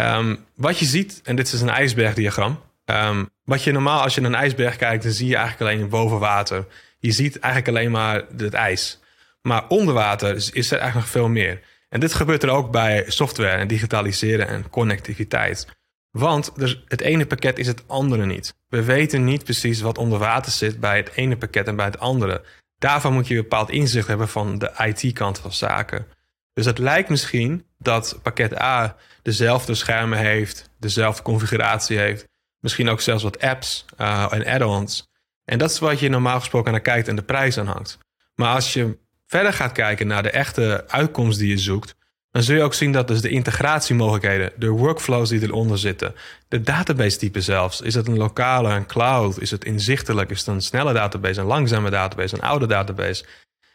Um, 0.00 0.44
wat 0.54 0.78
je 0.78 0.84
ziet, 0.84 1.20
en 1.24 1.36
dit 1.36 1.52
is 1.52 1.60
een 1.60 1.68
ijsbergdiagram. 1.68 2.60
Um, 2.84 3.28
wat 3.44 3.62
je 3.62 3.72
normaal 3.72 4.02
als 4.02 4.14
je 4.14 4.20
naar 4.20 4.30
een 4.30 4.36
ijsberg 4.36 4.76
kijkt, 4.76 5.02
dan 5.02 5.12
zie 5.12 5.28
je 5.28 5.36
eigenlijk 5.36 5.70
alleen 5.70 5.88
boven 5.88 6.18
water. 6.18 6.66
Je 6.98 7.10
ziet 7.10 7.38
eigenlijk 7.38 7.76
alleen 7.76 7.90
maar 7.90 8.24
het 8.36 8.54
ijs. 8.54 8.99
Maar 9.42 9.68
onder 9.68 9.94
water 9.94 10.36
is, 10.36 10.70
er 10.70 10.78
eigenlijk 10.78 10.94
nog 10.94 11.08
veel 11.08 11.28
meer. 11.28 11.60
En 11.88 12.00
dit 12.00 12.14
gebeurt 12.14 12.42
er 12.42 12.50
ook 12.50 12.70
bij 12.70 13.04
software 13.06 13.56
en 13.56 13.68
digitaliseren 13.68 14.48
en 14.48 14.70
connectiviteit. 14.70 15.66
Want 16.10 16.52
het 16.84 17.00
ene 17.00 17.26
pakket 17.26 17.58
is 17.58 17.66
het 17.66 17.88
andere 17.88 18.26
niet. 18.26 18.54
We 18.68 18.84
weten 18.84 19.24
niet 19.24 19.44
precies 19.44 19.80
wat 19.80 19.98
onder 19.98 20.18
water 20.18 20.52
zit 20.52 20.80
bij 20.80 20.96
het 20.96 21.10
ene 21.14 21.36
pakket 21.36 21.66
en 21.66 21.76
bij 21.76 21.84
het 21.84 21.98
andere. 21.98 22.44
Daarvan 22.78 23.12
moet 23.12 23.26
je 23.26 23.34
een 23.34 23.42
bepaald 23.42 23.70
inzicht 23.70 24.06
hebben 24.06 24.28
van 24.28 24.58
de 24.58 24.72
IT-kant 24.78 25.38
van 25.38 25.52
zaken. 25.52 26.06
Dus 26.52 26.64
het 26.66 26.78
lijkt 26.78 27.08
misschien 27.08 27.64
dat 27.78 28.18
pakket 28.22 28.60
A 28.60 28.96
dezelfde 29.22 29.74
schermen 29.74 30.18
heeft, 30.18 30.70
dezelfde 30.78 31.22
configuratie 31.22 31.98
heeft, 31.98 32.28
misschien 32.58 32.88
ook 32.88 33.00
zelfs 33.00 33.22
wat 33.22 33.40
apps 33.40 33.84
uh, 33.98 34.26
en 34.30 34.46
add-ons. 34.46 35.08
En 35.44 35.58
dat 35.58 35.70
is 35.70 35.78
wat 35.78 36.00
je 36.00 36.08
normaal 36.08 36.38
gesproken 36.38 36.72
naar 36.72 36.80
kijkt 36.80 37.08
en 37.08 37.16
de 37.16 37.22
prijs 37.22 37.58
aan 37.58 37.66
hangt. 37.66 37.98
Maar 38.34 38.54
als 38.54 38.72
je 38.72 38.98
verder 39.30 39.52
gaat 39.52 39.72
kijken 39.72 40.06
naar 40.06 40.22
de 40.22 40.30
echte 40.30 40.84
uitkomst 40.88 41.38
die 41.38 41.48
je 41.48 41.58
zoekt, 41.58 41.94
dan 42.30 42.42
zul 42.42 42.56
je 42.56 42.62
ook 42.62 42.74
zien 42.74 42.92
dat 42.92 43.08
dus 43.08 43.20
de 43.20 43.28
integratiemogelijkheden, 43.28 44.52
de 44.56 44.68
workflows 44.68 45.28
die 45.28 45.42
eronder 45.42 45.78
zitten, 45.78 46.14
de 46.48 46.60
database 46.60 47.18
type 47.18 47.40
zelfs, 47.40 47.80
is 47.80 47.94
het 47.94 48.06
een 48.06 48.16
lokale, 48.16 48.74
een 48.74 48.86
cloud, 48.86 49.40
is 49.40 49.50
het 49.50 49.64
inzichtelijk, 49.64 50.30
is 50.30 50.38
het 50.38 50.46
een 50.46 50.62
snelle 50.62 50.92
database, 50.92 51.40
een 51.40 51.46
langzame 51.46 51.90
database, 51.90 52.34
een 52.34 52.40
oude 52.40 52.66
database, 52.66 53.24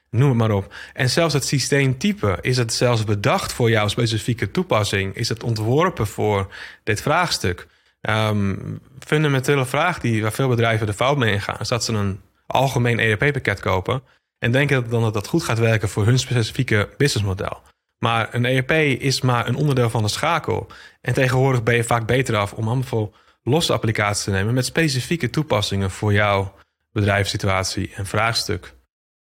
noem 0.09 0.29
het 0.29 0.37
maar 0.37 0.51
op. 0.51 0.73
En 0.93 1.09
zelfs 1.09 1.33
het 1.33 1.45
systeemtype, 1.45 2.37
is 2.41 2.57
het 2.57 2.73
zelfs 2.73 3.03
bedacht 3.03 3.53
voor 3.53 3.69
jouw 3.69 3.87
specifieke 3.87 4.51
toepassing, 4.51 5.15
is 5.15 5.29
het 5.29 5.43
ontworpen 5.43 6.07
voor 6.07 6.53
dit 6.83 7.01
vraagstuk. 7.01 7.67
Um, 8.01 8.79
fundamentele 8.99 9.65
vraag 9.65 9.99
die, 9.99 10.21
waar 10.21 10.33
veel 10.33 10.47
bedrijven 10.47 10.87
de 10.87 10.93
fout 10.93 11.17
mee 11.17 11.33
ingaan, 11.33 11.59
is 11.59 11.67
dat 11.67 11.83
ze 11.83 11.93
een 11.93 12.21
algemeen 12.47 12.99
ERP-pakket 12.99 13.59
kopen 13.59 14.01
en 14.39 14.51
denken 14.51 14.89
dan 14.89 15.01
dat 15.01 15.13
dat 15.13 15.27
goed 15.27 15.43
gaat 15.43 15.59
werken 15.59 15.89
voor 15.89 16.05
hun 16.05 16.19
specifieke 16.19 16.89
businessmodel. 16.97 17.61
Maar 17.97 18.33
een 18.33 18.45
ERP 18.45 18.71
is 19.01 19.21
maar 19.21 19.47
een 19.47 19.55
onderdeel 19.55 19.89
van 19.89 20.03
de 20.03 20.09
schakel. 20.09 20.67
En 21.01 21.13
tegenwoordig 21.13 21.63
ben 21.63 21.75
je 21.75 21.83
vaak 21.83 22.05
beter 22.05 22.35
af 22.35 22.53
om 22.53 22.67
allemaal 22.67 23.13
losse 23.43 23.73
applicaties 23.73 24.23
te 24.23 24.31
nemen 24.31 24.53
met 24.53 24.65
specifieke 24.65 25.29
toepassingen 25.29 25.91
voor 25.91 26.13
jouw 26.13 26.55
bedrijfssituatie 26.91 27.91
en 27.95 28.05
vraagstuk. 28.05 28.73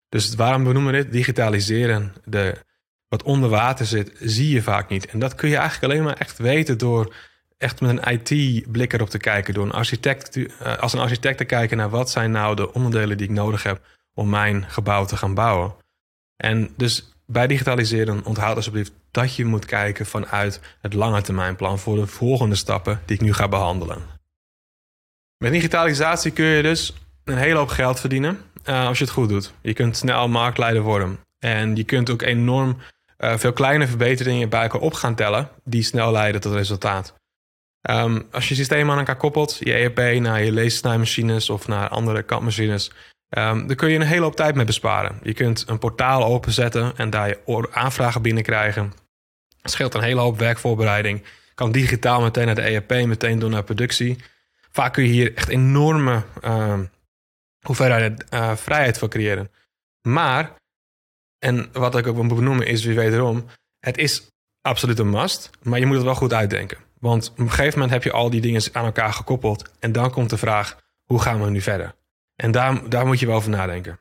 Dus 0.09 0.35
waarom 0.35 0.63
benoemen 0.63 0.93
we 0.93 1.01
dit? 1.01 1.11
Digitaliseren. 1.11 2.13
De, 2.25 2.63
wat 3.07 3.23
onder 3.23 3.49
water 3.49 3.85
zit, 3.85 4.11
zie 4.19 4.53
je 4.53 4.61
vaak 4.61 4.89
niet. 4.89 5.05
En 5.05 5.19
dat 5.19 5.35
kun 5.35 5.49
je 5.49 5.57
eigenlijk 5.57 5.93
alleen 5.93 6.03
maar 6.03 6.17
echt 6.17 6.37
weten 6.37 6.77
door 6.77 7.15
echt 7.57 7.81
met 7.81 7.89
een 7.89 8.19
IT-blik 8.19 8.93
erop 8.93 9.09
te 9.09 9.17
kijken. 9.17 9.53
Door 9.53 9.65
een 9.65 9.71
architect, 9.71 10.37
eh, 10.37 10.77
als 10.77 10.93
een 10.93 10.99
architect 10.99 11.37
te 11.37 11.45
kijken 11.45 11.77
naar 11.77 11.89
wat 11.89 12.09
zijn 12.09 12.31
nou 12.31 12.55
de 12.55 12.73
onderdelen 12.73 13.17
die 13.17 13.27
ik 13.27 13.33
nodig 13.33 13.63
heb 13.63 13.81
om 14.15 14.29
mijn 14.29 14.65
gebouw 14.69 15.05
te 15.05 15.17
gaan 15.17 15.33
bouwen. 15.33 15.75
En 16.35 16.73
dus 16.77 17.13
bij 17.25 17.47
digitaliseren 17.47 18.25
onthoud 18.25 18.55
alsjeblieft 18.55 18.91
dat 19.11 19.35
je 19.35 19.45
moet 19.45 19.65
kijken 19.65 20.05
vanuit 20.05 20.61
het 20.81 20.93
lange 20.93 21.21
termijnplan 21.21 21.79
voor 21.79 21.95
de 21.95 22.07
volgende 22.07 22.55
stappen 22.55 23.01
die 23.05 23.15
ik 23.15 23.21
nu 23.21 23.33
ga 23.33 23.47
behandelen. 23.47 24.03
Met 25.37 25.51
digitalisatie 25.51 26.31
kun 26.31 26.45
je 26.45 26.61
dus 26.61 26.93
een 27.23 27.37
hele 27.37 27.57
hoop 27.57 27.69
geld 27.69 27.99
verdienen 27.99 28.41
uh, 28.65 28.87
als 28.87 28.97
je 28.97 29.03
het 29.03 29.13
goed 29.13 29.29
doet. 29.29 29.53
Je 29.61 29.73
kunt 29.73 29.97
snel 29.97 30.27
marktleider 30.27 30.81
worden. 30.81 31.19
En 31.39 31.75
je 31.75 31.83
kunt 31.83 32.09
ook 32.09 32.21
enorm 32.21 32.77
uh, 33.17 33.37
veel 33.37 33.53
kleine 33.53 33.87
verbeteringen 33.87 34.49
bij 34.49 34.61
elkaar 34.61 34.81
op 34.81 34.93
gaan 34.93 35.15
tellen 35.15 35.49
die 35.63 35.83
snel 35.83 36.11
leiden 36.11 36.41
tot 36.41 36.53
resultaat. 36.53 37.13
Um, 37.89 38.27
als 38.31 38.49
je 38.49 38.55
systeem 38.55 38.91
aan 38.91 38.97
elkaar 38.97 39.17
koppelt, 39.17 39.57
je 39.59 39.73
ERP 39.73 40.19
naar 40.19 40.43
je 40.43 40.51
leesnijmachines 40.51 41.49
of 41.49 41.67
naar 41.67 41.89
andere 41.89 42.23
kantmachines, 42.23 42.91
um, 43.35 43.67
dan 43.67 43.75
kun 43.75 43.89
je 43.89 43.95
een 43.95 44.01
hele 44.01 44.23
hoop 44.23 44.35
tijd 44.35 44.55
mee 44.55 44.65
besparen. 44.65 45.19
Je 45.23 45.33
kunt 45.33 45.63
een 45.67 45.79
portaal 45.79 46.23
openzetten 46.23 46.93
en 46.97 47.09
daar 47.09 47.27
je 47.27 47.67
aanvragen 47.71 48.21
binnenkrijgen. 48.21 48.93
Het 49.61 49.71
scheelt 49.71 49.93
een 49.93 50.01
hele 50.01 50.21
hoop 50.21 50.39
werkvoorbereiding. 50.39 51.23
Kan 51.55 51.71
digitaal 51.71 52.21
meteen 52.21 52.45
naar 52.45 52.55
de 52.55 52.61
ERP, 52.61 52.89
meteen 52.89 53.39
door 53.39 53.49
naar 53.49 53.63
productie. 53.63 54.17
Vaak 54.71 54.93
kun 54.93 55.03
je 55.03 55.09
hier 55.09 55.35
echt 55.35 55.47
enorme 55.47 56.23
uh, 56.43 56.79
hoeveelheid 57.65 58.25
uh, 58.33 58.55
vrijheid 58.55 58.97
voor 58.97 59.09
creëren. 59.09 59.51
Maar, 60.01 60.51
en 61.39 61.69
wat 61.71 61.97
ik 61.97 62.07
ook 62.07 62.15
wil 62.15 62.35
benoemen 62.35 62.67
is 62.67 62.85
weer 62.85 62.95
wederom, 62.95 63.45
het 63.79 63.97
is 63.97 64.27
absoluut 64.61 64.99
een 64.99 65.09
must, 65.09 65.49
maar 65.61 65.79
je 65.79 65.85
moet 65.85 65.95
het 65.95 66.05
wel 66.05 66.15
goed 66.15 66.33
uitdenken. 66.33 66.77
Want 66.99 67.29
op 67.29 67.39
een 67.39 67.49
gegeven 67.49 67.73
moment 67.73 67.91
heb 67.91 68.03
je 68.03 68.11
al 68.11 68.29
die 68.29 68.41
dingen 68.41 68.61
aan 68.71 68.85
elkaar 68.85 69.13
gekoppeld. 69.13 69.71
En 69.79 69.91
dan 69.91 70.11
komt 70.11 70.29
de 70.29 70.37
vraag: 70.37 70.77
hoe 71.03 71.21
gaan 71.21 71.43
we 71.43 71.49
nu 71.49 71.61
verder? 71.61 71.95
En 72.35 72.51
daar, 72.51 72.89
daar 72.89 73.05
moet 73.05 73.19
je 73.19 73.25
wel 73.25 73.35
over 73.35 73.49
nadenken. 73.49 73.99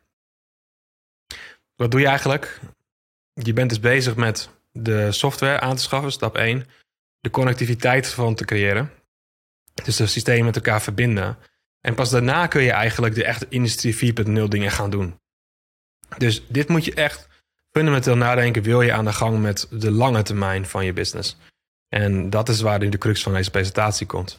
Wat 1.77 1.91
doe 1.91 2.01
je 2.01 2.07
eigenlijk? 2.07 2.61
Je 3.33 3.53
bent 3.53 3.69
dus 3.69 3.81
bezig 3.81 4.17
met 4.17 4.49
de 4.73 5.13
software 5.13 5.61
aan 5.61 5.77
te 5.77 5.83
schaffen, 5.83 6.13
stap 6.13 6.37
1. 6.37 6.67
De 7.21 7.31
connectiviteit 7.31 8.07
van 8.09 8.35
te 8.35 8.45
creëren. 8.45 8.91
Dus 9.85 9.97
de 9.97 10.07
systemen 10.07 10.45
met 10.45 10.57
elkaar 10.57 10.83
verbinden. 10.83 11.39
En 11.81 11.95
pas 11.95 12.11
daarna 12.11 12.47
kun 12.47 12.63
je 12.63 12.73
eigenlijk 12.73 13.15
de 13.15 13.25
echte 13.25 13.47
industrie 13.49 14.15
4.0 14.15 14.43
dingen 14.49 14.71
gaan 14.71 14.91
doen. 14.91 15.21
Dus 16.19 16.47
dit 16.49 16.69
moet 16.69 16.85
je 16.85 16.95
echt 16.95 17.29
fundamenteel 17.71 18.17
nadenken. 18.17 18.63
Wil 18.63 18.83
je 18.83 18.93
aan 18.93 19.05
de 19.05 19.13
gang 19.13 19.41
met 19.43 19.67
de 19.71 19.91
lange 19.91 20.23
termijn 20.23 20.67
van 20.67 20.85
je 20.85 20.93
business? 20.93 21.37
En 21.89 22.31
dat 22.31 22.49
is 22.49 22.61
waar 22.61 22.79
de 22.79 22.99
crux 22.99 23.23
van 23.23 23.33
deze 23.33 23.51
presentatie 23.51 24.07
komt. 24.07 24.39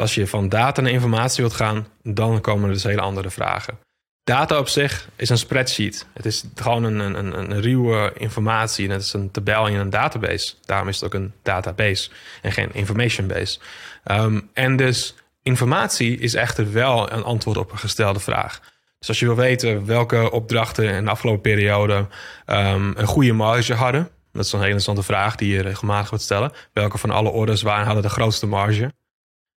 Als 0.00 0.14
je 0.14 0.26
van 0.26 0.48
data 0.48 0.80
naar 0.80 0.92
informatie 0.92 1.42
wilt 1.42 1.56
gaan, 1.56 1.86
dan 2.02 2.40
komen 2.40 2.68
er 2.68 2.74
dus 2.74 2.82
hele 2.82 3.00
andere 3.00 3.30
vragen. 3.30 3.78
Data 4.24 4.58
op 4.58 4.68
zich 4.68 5.08
is 5.16 5.28
een 5.28 5.38
spreadsheet. 5.38 6.06
Het 6.14 6.26
is 6.26 6.44
gewoon 6.54 6.84
een, 6.84 6.98
een, 6.98 7.38
een, 7.38 7.60
ruwe 7.60 8.12
informatie 8.16 8.86
en 8.86 8.92
het 8.92 9.02
is 9.02 9.12
een 9.12 9.30
tabel 9.30 9.66
in 9.66 9.74
een 9.74 9.90
database. 9.90 10.54
Daarom 10.64 10.88
is 10.88 10.94
het 10.94 11.04
ook 11.04 11.14
een 11.14 11.32
database 11.42 12.10
en 12.42 12.52
geen 12.52 12.68
information 12.72 13.26
base. 13.26 13.58
Ehm, 14.04 14.40
en 14.52 14.76
dus 14.76 15.14
informatie 15.42 16.18
is 16.18 16.34
echter 16.34 16.72
wel 16.72 17.12
een 17.12 17.22
antwoord 17.22 17.56
op 17.56 17.72
een 17.72 17.78
gestelde 17.78 18.20
vraag. 18.20 18.60
Dus 18.98 19.08
als 19.08 19.18
je 19.18 19.26
wil 19.26 19.36
weten 19.36 19.86
welke 19.86 20.30
opdrachten 20.30 20.88
in 20.88 21.04
de 21.04 21.10
afgelopen 21.10 21.40
periode 21.40 22.06
um, 22.46 22.94
een 22.96 23.06
goede 23.06 23.32
marge 23.32 23.74
hadden, 23.74 24.08
dat 24.32 24.44
is 24.44 24.52
een 24.52 24.58
hele 24.58 24.70
interessante 24.70 25.12
vraag 25.12 25.36
die 25.36 25.52
je 25.52 25.62
regelmatig 25.62 26.08
wordt 26.08 26.24
stellen. 26.24 26.52
Welke 26.72 26.98
van 26.98 27.10
alle 27.10 27.28
orders 27.28 27.62
waren 27.62 27.84
hadden 27.84 28.02
de 28.02 28.08
grootste 28.08 28.46
marge? 28.46 28.92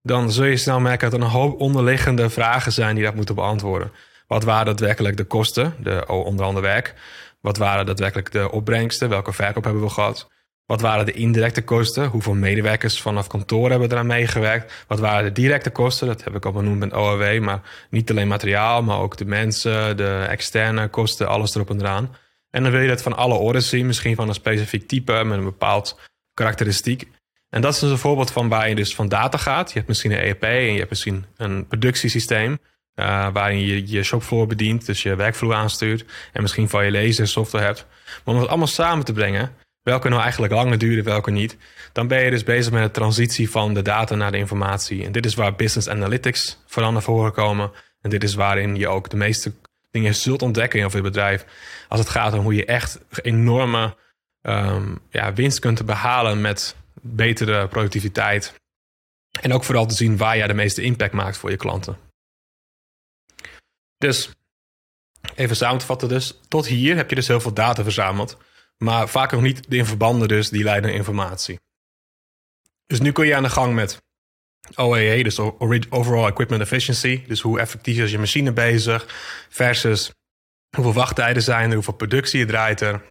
Dan 0.07 0.31
zul 0.31 0.45
je 0.45 0.57
snel 0.57 0.79
merken 0.79 1.09
dat 1.09 1.19
er 1.19 1.25
een 1.25 1.31
hoop 1.31 1.59
onderliggende 1.59 2.29
vragen 2.29 2.71
zijn 2.71 2.95
die 2.95 3.03
dat 3.03 3.15
moeten 3.15 3.35
beantwoorden. 3.35 3.91
Wat 4.27 4.43
waren 4.43 4.65
daadwerkelijk 4.65 5.17
de 5.17 5.23
kosten, 5.23 5.75
de 5.79 6.05
onder 6.07 6.45
andere 6.45 6.65
werk? 6.65 6.93
Wat 7.41 7.57
waren 7.57 7.85
daadwerkelijk 7.85 8.31
de 8.31 8.51
opbrengsten? 8.51 9.09
Welke 9.09 9.33
verkoop 9.33 9.63
hebben 9.63 9.81
we 9.81 9.89
gehad? 9.89 10.29
Wat 10.65 10.81
waren 10.81 11.05
de 11.05 11.11
indirecte 11.11 11.63
kosten? 11.63 12.07
Hoeveel 12.07 12.33
medewerkers 12.33 13.01
vanaf 13.01 13.27
kantoor 13.27 13.69
hebben 13.69 13.91
eraan 13.91 14.05
meegewerkt? 14.05 14.85
Wat 14.87 14.99
waren 14.99 15.23
de 15.23 15.41
directe 15.41 15.69
kosten? 15.69 16.07
Dat 16.07 16.23
heb 16.23 16.35
ik 16.35 16.45
al 16.45 16.51
benoemd 16.51 16.79
met 16.79 16.93
OAW, 16.93 17.39
maar 17.41 17.61
niet 17.89 18.09
alleen 18.09 18.27
materiaal, 18.27 18.83
maar 18.83 18.99
ook 18.99 19.17
de 19.17 19.25
mensen, 19.25 19.97
de 19.97 20.25
externe 20.29 20.87
kosten, 20.87 21.27
alles 21.27 21.55
erop 21.55 21.69
en 21.69 21.79
eraan. 21.79 22.15
En 22.49 22.63
dan 22.63 22.71
wil 22.71 22.81
je 22.81 22.87
dat 22.87 23.01
van 23.01 23.17
alle 23.17 23.35
orders 23.35 23.69
zien, 23.69 23.85
misschien 23.85 24.15
van 24.15 24.27
een 24.27 24.33
specifiek 24.33 24.87
type 24.87 25.23
met 25.23 25.37
een 25.37 25.43
bepaald 25.43 25.99
karakteristiek. 26.33 27.07
En 27.49 27.61
dat 27.61 27.73
is 27.73 27.79
dus 27.79 27.91
een 27.91 27.97
voorbeeld 27.97 28.31
van 28.31 28.49
waar 28.49 28.69
je 28.69 28.75
dus 28.75 28.95
van 28.95 29.07
data 29.07 29.37
gaat. 29.37 29.67
Je 29.67 29.75
hebt 29.75 29.87
misschien 29.87 30.11
een 30.11 30.17
ERP 30.17 30.43
en 30.43 30.71
je 30.71 30.77
hebt 30.77 30.89
misschien 30.89 31.25
een 31.37 31.67
productiesysteem. 31.67 32.59
Uh, 32.95 33.27
waarin 33.33 33.59
je 33.59 33.87
je 33.87 34.03
shopfloor 34.03 34.47
bedient, 34.47 34.85
dus 34.85 35.03
je 35.03 35.15
werkvloer 35.15 35.53
aanstuurt. 35.53 36.05
En 36.33 36.41
misschien 36.41 36.69
van 36.69 36.85
je 36.85 36.91
lezer 36.91 37.27
software 37.27 37.65
hebt. 37.65 37.85
Maar 38.25 38.35
om 38.35 38.39
het 38.41 38.49
allemaal 38.49 38.67
samen 38.67 39.05
te 39.05 39.13
brengen, 39.13 39.51
welke 39.81 40.09
nou 40.09 40.21
eigenlijk 40.21 40.53
langer 40.53 40.77
duren, 40.77 41.03
welke 41.03 41.31
niet. 41.31 41.57
Dan 41.91 42.07
ben 42.07 42.23
je 42.23 42.29
dus 42.29 42.43
bezig 42.43 42.73
met 42.73 42.83
de 42.83 42.91
transitie 42.91 43.49
van 43.49 43.73
de 43.73 43.81
data 43.81 44.15
naar 44.15 44.31
de 44.31 44.37
informatie. 44.37 45.05
En 45.05 45.11
dit 45.11 45.25
is 45.25 45.35
waar 45.35 45.55
business 45.55 45.89
analytics 45.89 46.63
vooral 46.65 46.91
naar 46.91 47.01
voren 47.01 47.31
komen. 47.31 47.71
En 48.01 48.09
dit 48.09 48.23
is 48.23 48.33
waarin 48.33 48.75
je 48.75 48.87
ook 48.87 49.09
de 49.09 49.17
meeste 49.17 49.53
dingen 49.91 50.15
zult 50.15 50.41
ontdekken 50.41 50.79
in 50.79 50.89
je 50.91 51.01
bedrijf. 51.01 51.45
Als 51.87 51.99
het 51.99 52.09
gaat 52.09 52.33
om 52.33 52.39
hoe 52.39 52.55
je 52.55 52.65
echt 52.65 52.99
enorme 53.21 53.95
um, 54.41 54.99
ja, 55.09 55.33
winst 55.33 55.59
kunt 55.59 55.85
behalen 55.85 56.41
met 56.41 56.75
betere 57.15 57.67
productiviteit. 57.67 58.53
En 59.41 59.53
ook 59.53 59.63
vooral 59.63 59.85
te 59.85 59.95
zien 59.95 60.17
waar 60.17 60.37
jij 60.37 60.47
de 60.47 60.53
meeste 60.53 60.81
impact 60.81 61.13
maakt 61.13 61.37
voor 61.37 61.49
je 61.49 61.57
klanten. 61.57 61.97
Dus 63.97 64.31
even 65.35 65.55
samen 65.55 65.79
te 65.79 65.85
vatten 65.85 66.09
dus. 66.09 66.39
Tot 66.47 66.67
hier 66.67 66.95
heb 66.95 67.09
je 67.09 67.15
dus 67.15 67.27
heel 67.27 67.41
veel 67.41 67.53
data 67.53 67.83
verzameld. 67.83 68.37
Maar 68.77 69.09
vaak 69.09 69.31
nog 69.31 69.41
niet 69.41 69.69
de 69.69 69.85
verbanden 69.85 70.27
dus 70.27 70.49
die 70.49 70.63
leiden 70.63 70.89
naar 70.89 70.99
informatie. 70.99 71.59
Dus 72.85 72.99
nu 72.99 73.11
kun 73.11 73.25
je 73.25 73.35
aan 73.35 73.43
de 73.43 73.49
gang 73.49 73.73
met 73.73 74.01
OEE, 74.75 75.23
dus 75.23 75.39
Overall 75.89 76.27
Equipment 76.29 76.61
Efficiency. 76.61 77.25
Dus 77.27 77.41
hoe 77.41 77.59
effectief 77.59 77.97
is 77.97 78.11
je 78.11 78.19
machine 78.19 78.51
bezig 78.51 79.05
versus 79.49 80.11
hoeveel 80.75 80.93
wachttijden 80.93 81.43
zijn 81.43 81.69
er, 81.69 81.75
hoeveel 81.75 81.93
productie 81.93 82.39
je 82.39 82.45
draait 82.45 82.81
er. 82.81 83.05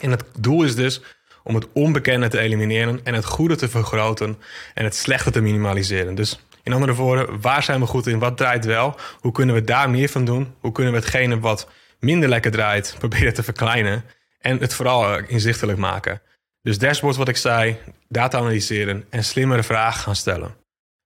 En 0.00 0.10
het 0.10 0.24
doel 0.38 0.64
is 0.64 0.74
dus 0.74 1.00
om 1.44 1.54
het 1.54 1.66
onbekende 1.72 2.28
te 2.28 2.38
elimineren 2.38 3.00
en 3.04 3.14
het 3.14 3.24
goede 3.24 3.56
te 3.56 3.68
vergroten 3.68 4.38
en 4.74 4.84
het 4.84 4.96
slechte 4.96 5.30
te 5.30 5.40
minimaliseren. 5.40 6.14
Dus 6.14 6.40
in 6.62 6.72
andere 6.72 6.94
woorden, 6.94 7.40
waar 7.40 7.62
zijn 7.62 7.80
we 7.80 7.86
goed 7.86 8.06
in? 8.06 8.18
Wat 8.18 8.36
draait 8.36 8.64
wel? 8.64 8.96
Hoe 9.20 9.32
kunnen 9.32 9.54
we 9.54 9.64
daar 9.64 9.90
meer 9.90 10.08
van 10.08 10.24
doen? 10.24 10.54
Hoe 10.60 10.72
kunnen 10.72 10.92
we 10.92 10.98
hetgene 10.98 11.40
wat 11.40 11.68
minder 12.00 12.28
lekker 12.28 12.50
draait 12.50 12.94
proberen 12.98 13.34
te 13.34 13.42
verkleinen? 13.42 14.04
En 14.38 14.58
het 14.58 14.74
vooral 14.74 15.18
inzichtelijk 15.18 15.78
maken. 15.78 16.22
Dus 16.62 16.78
dashboard 16.78 17.16
wat 17.16 17.28
ik 17.28 17.36
zei, 17.36 17.76
data 18.08 18.38
analyseren 18.38 19.04
en 19.10 19.24
slimmere 19.24 19.62
vragen 19.62 20.00
gaan 20.00 20.16
stellen. 20.16 20.56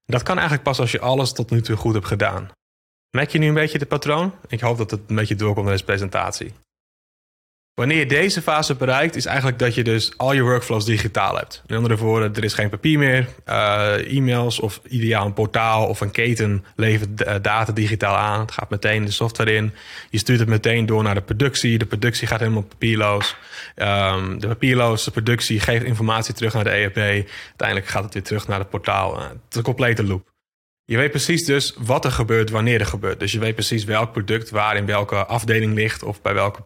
Dat 0.07 0.23
kan 0.23 0.35
eigenlijk 0.35 0.63
pas 0.63 0.81
als 0.81 0.93
je 0.93 1.01
alles 1.01 1.33
tot 1.33 1.51
nu 1.51 1.61
toe 1.61 1.77
goed 1.77 1.95
hebt 1.95 2.07
gedaan. 2.07 2.51
Merk 3.11 3.31
je 3.31 3.39
nu 3.39 3.49
een 3.49 3.55
beetje 3.55 3.79
de 3.79 3.87
patroon? 3.87 4.35
Ik 4.49 4.61
hoop 4.61 4.79
dat 4.79 4.91
het 4.91 5.01
een 5.07 5.17
beetje 5.17 5.35
doorkomt 5.35 5.67
in 5.67 5.73
deze 5.73 5.85
presentatie. 5.85 6.53
Wanneer 7.79 7.99
je 7.99 8.07
deze 8.07 8.43
fase 8.43 8.75
bereikt, 8.75 9.17
is 9.17 9.27
eigenlijk 9.27 9.59
dat 9.59 9.75
je 9.75 9.85
dus 9.85 10.13
al 10.17 10.33
je 10.33 10.43
workflows 10.43 10.85
digitaal 10.85 11.37
hebt. 11.37 11.63
In 11.67 11.77
andere 11.77 11.97
woorden, 11.97 12.35
er 12.35 12.45
is 12.45 12.55
geen 12.55 12.69
papier 12.69 12.99
meer. 12.99 13.29
Uh, 13.49 14.17
e-mails 14.17 14.61
of 14.61 14.81
ideaal 14.89 15.27
een 15.27 15.33
portaal 15.33 15.87
of 15.87 16.01
een 16.01 16.11
keten 16.11 16.65
levert 16.77 17.23
eh, 17.23 17.35
data 17.43 17.73
digitaal 17.73 18.17
aan. 18.17 18.41
Het 18.41 18.53
gaat 18.53 18.71
meteen 18.71 19.05
de 19.05 19.11
software 19.11 19.55
in. 19.55 19.73
Je 20.11 20.19
stuurt 20.19 20.39
het 20.39 20.49
meteen 20.49 20.87
door 20.87 21.03
naar 21.03 21.15
de 21.15 21.21
productie. 21.21 21.79
De 21.79 21.87
productie 21.87 22.27
gaat 22.27 22.41
helemaal 22.41 22.63
papierloos. 22.63 23.37
Um, 23.77 24.41
de 24.41 24.49
papierloze 24.49 25.11
productie 25.11 25.61
geeft 25.61 25.85
informatie 25.85 26.35
terug 26.35 26.55
naar 26.55 26.65
de 26.65 26.71
ERP. 26.71 26.97
Uiteindelijk 26.97 27.89
gaat 27.89 28.05
het 28.05 28.15
weer 28.15 28.23
terug 28.23 28.49
naar 28.49 28.59
het 28.59 28.71
portaal. 28.71 29.17
Uh, 29.17 29.23
het 29.23 29.37
is 29.51 29.57
een 29.57 29.63
complete 29.63 30.05
loop. 30.05 30.38
Je 30.91 30.97
weet 30.97 31.11
precies 31.11 31.45
dus 31.45 31.75
wat 31.79 32.05
er 32.05 32.11
gebeurt 32.11 32.51
wanneer 32.51 32.81
er 32.81 32.87
gebeurt. 32.87 33.21
Dus 33.21 33.33
je 33.33 33.39
weet 33.39 33.55
precies 33.55 33.85
welk 33.85 34.13
product 34.13 34.51
waar 34.51 34.77
in 34.77 34.87
welke 34.87 35.27
afdeling 35.27 35.75
ligt 35.75 36.03
of 36.03 36.23
bij 36.23 36.35
welke 36.35 36.63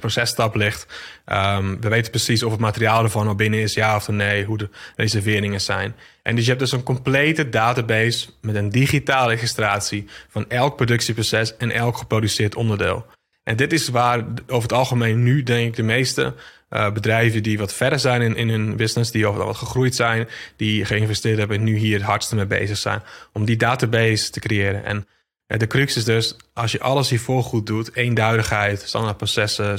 processtap 0.00 0.54
ligt. 0.54 0.86
Um, 1.26 1.80
we 1.80 1.88
weten 1.88 2.10
precies 2.10 2.42
of 2.42 2.50
het 2.50 2.60
materiaal 2.60 3.02
ervan 3.02 3.26
al 3.26 3.34
binnen 3.34 3.60
is, 3.60 3.74
ja 3.74 3.96
of 3.96 4.08
nee, 4.08 4.44
hoe 4.44 4.58
de 4.58 4.68
reserveringen 4.96 5.60
zijn. 5.60 5.94
En 6.22 6.34
dus 6.34 6.44
je 6.44 6.50
hebt 6.50 6.62
dus 6.62 6.72
een 6.72 6.82
complete 6.82 7.48
database 7.48 8.28
met 8.40 8.54
een 8.54 8.70
digitale 8.70 9.30
registratie 9.30 10.08
van 10.28 10.44
elk 10.48 10.76
productieproces 10.76 11.56
en 11.56 11.70
elk 11.70 11.96
geproduceerd 11.96 12.54
onderdeel. 12.54 13.06
En 13.42 13.56
dit 13.56 13.72
is 13.72 13.88
waar 13.88 14.24
over 14.46 14.68
het 14.68 14.78
algemeen 14.78 15.22
nu, 15.22 15.42
denk 15.42 15.66
ik, 15.68 15.76
de 15.76 15.82
meeste 15.82 16.34
uh, 16.70 16.92
bedrijven 16.92 17.42
die 17.42 17.58
wat 17.58 17.74
verder 17.74 17.98
zijn 17.98 18.22
in, 18.22 18.36
in 18.36 18.48
hun 18.48 18.76
business, 18.76 19.10
die 19.10 19.26
al 19.26 19.34
wat 19.34 19.56
gegroeid 19.56 19.94
zijn, 19.94 20.28
die 20.56 20.84
geïnvesteerd 20.84 21.38
hebben, 21.38 21.62
nu 21.62 21.76
hier 21.76 21.96
het 21.96 22.06
hardste 22.06 22.34
mee 22.34 22.46
bezig 22.46 22.76
zijn. 22.76 23.02
Om 23.32 23.44
die 23.44 23.56
database 23.56 24.30
te 24.30 24.40
creëren. 24.40 24.84
En 24.84 25.06
uh, 25.46 25.58
de 25.58 25.66
crux 25.66 25.96
is 25.96 26.04
dus, 26.04 26.36
als 26.52 26.72
je 26.72 26.80
alles 26.80 27.10
hiervoor 27.10 27.42
goed 27.42 27.66
doet, 27.66 27.94
eenduidigheid, 27.94 28.80
standaard 28.80 29.30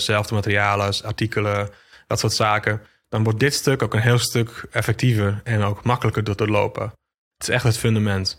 zelfde 0.02 0.34
materialen, 0.34 0.94
artikelen, 1.04 1.70
dat 2.08 2.20
soort 2.20 2.34
zaken, 2.34 2.82
dan 3.10 3.24
wordt 3.24 3.40
dit 3.40 3.54
stuk 3.54 3.82
ook 3.84 3.94
een 3.94 4.00
heel 4.00 4.20
stuk 4.20 4.68
effectiever 4.72 5.42
en 5.44 5.64
ook 5.64 5.84
makkelijker 5.84 6.24
door 6.24 6.36
te 6.36 6.48
lopen. 6.48 6.84
Het 7.38 7.48
is 7.48 7.54
echt 7.54 7.64
het 7.64 7.78
fundament. 7.78 8.38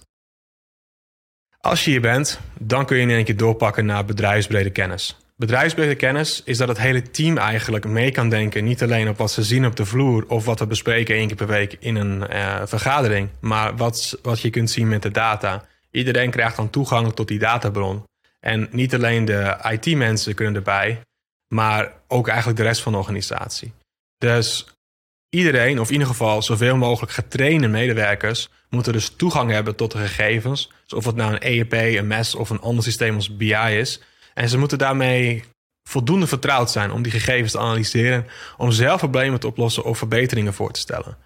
Als 1.61 1.85
je 1.85 1.91
hier 1.91 2.01
bent, 2.01 2.41
dan 2.59 2.87
kun 2.87 2.97
je 2.97 3.03
in 3.03 3.11
één 3.11 3.25
keer 3.25 3.37
doorpakken 3.37 3.87
naar 3.87 4.05
bedrijfsbrede 4.05 4.71
kennis. 4.71 5.17
Bedrijfsbrede 5.39 5.95
kennis 5.95 6.43
is 6.45 6.59
dat 6.59 6.69
het 6.69 6.79
hele 6.79 7.11
team 7.11 7.37
eigenlijk 7.37 7.87
mee 7.87 8.11
kan 8.11 8.29
denken. 8.29 8.65
Niet 8.65 8.83
alleen 8.83 9.09
op 9.09 9.19
wat 9.19 9.31
ze 9.31 9.43
zien 9.43 9.67
op 9.67 9.77
de 9.77 9.85
vloer 9.85 10.25
of 10.29 10.45
wat 10.45 10.59
we 10.59 10.67
bespreken 10.67 11.15
één 11.15 11.27
keer 11.27 11.37
per 11.37 11.47
week 11.47 11.77
in 11.81 11.97
een 11.97 12.25
uh, 12.31 12.63
vergadering, 12.65 13.29
maar 13.41 13.77
wat, 13.77 14.19
wat 14.23 14.41
je 14.41 14.51
kunt 14.51 14.71
zien 14.71 14.89
met 14.89 15.03
de 15.03 15.11
data. 15.11 15.65
Iedereen 15.91 16.31
krijgt 16.31 16.57
dan 16.57 16.71
toegang 16.71 17.13
tot 17.13 17.29
die 17.29 17.39
databron. 17.39 18.05
En 18.41 18.69
niet 18.71 18.95
alleen 18.95 19.25
de 19.25 19.57
IT-mensen 19.71 20.35
kunnen 20.35 20.55
erbij, 20.55 21.01
maar 21.49 21.93
ook 22.09 22.29
eigenlijk 22.29 22.59
de 22.59 22.65
rest 22.65 22.83
van 22.83 22.93
de 22.93 22.99
organisatie. 22.99 23.73
Dus 24.17 24.67
iedereen, 25.29 25.81
of 25.81 25.87
in 25.87 25.93
ieder 25.93 26.09
geval 26.09 26.43
zoveel 26.43 26.77
mogelijk 26.77 27.13
getrainde 27.13 27.69
medewerkers, 27.69 28.49
moeten 28.71 28.93
dus 28.93 29.09
toegang 29.09 29.51
hebben 29.51 29.77
tot 29.77 29.93
de 29.93 29.99
gegevens. 29.99 30.73
Dus 30.83 30.99
of 30.99 31.05
het 31.05 31.17
nou 31.17 31.33
een 31.33 31.41
ERP, 31.41 31.73
een 31.73 32.07
MES 32.07 32.35
of 32.35 32.51
een 32.51 32.61
ander 32.61 32.85
systeem 32.85 33.15
als 33.15 33.37
BI 33.37 33.55
is. 33.55 34.01
En 34.39 34.49
ze 34.49 34.59
moeten 34.59 34.79
daarmee 34.79 35.45
voldoende 35.89 36.27
vertrouwd 36.27 36.71
zijn 36.71 36.93
om 36.93 37.03
die 37.03 37.13
gegevens 37.13 37.53
te 37.53 37.59
analyseren, 37.59 38.27
om 38.57 38.71
zelf 38.71 38.99
problemen 38.99 39.41
te 39.41 39.47
oplossen 39.47 39.85
of 39.85 39.99
verbeteringen 39.99 40.55
voor 40.55 40.73
te 40.73 40.81
stellen. 40.81 41.17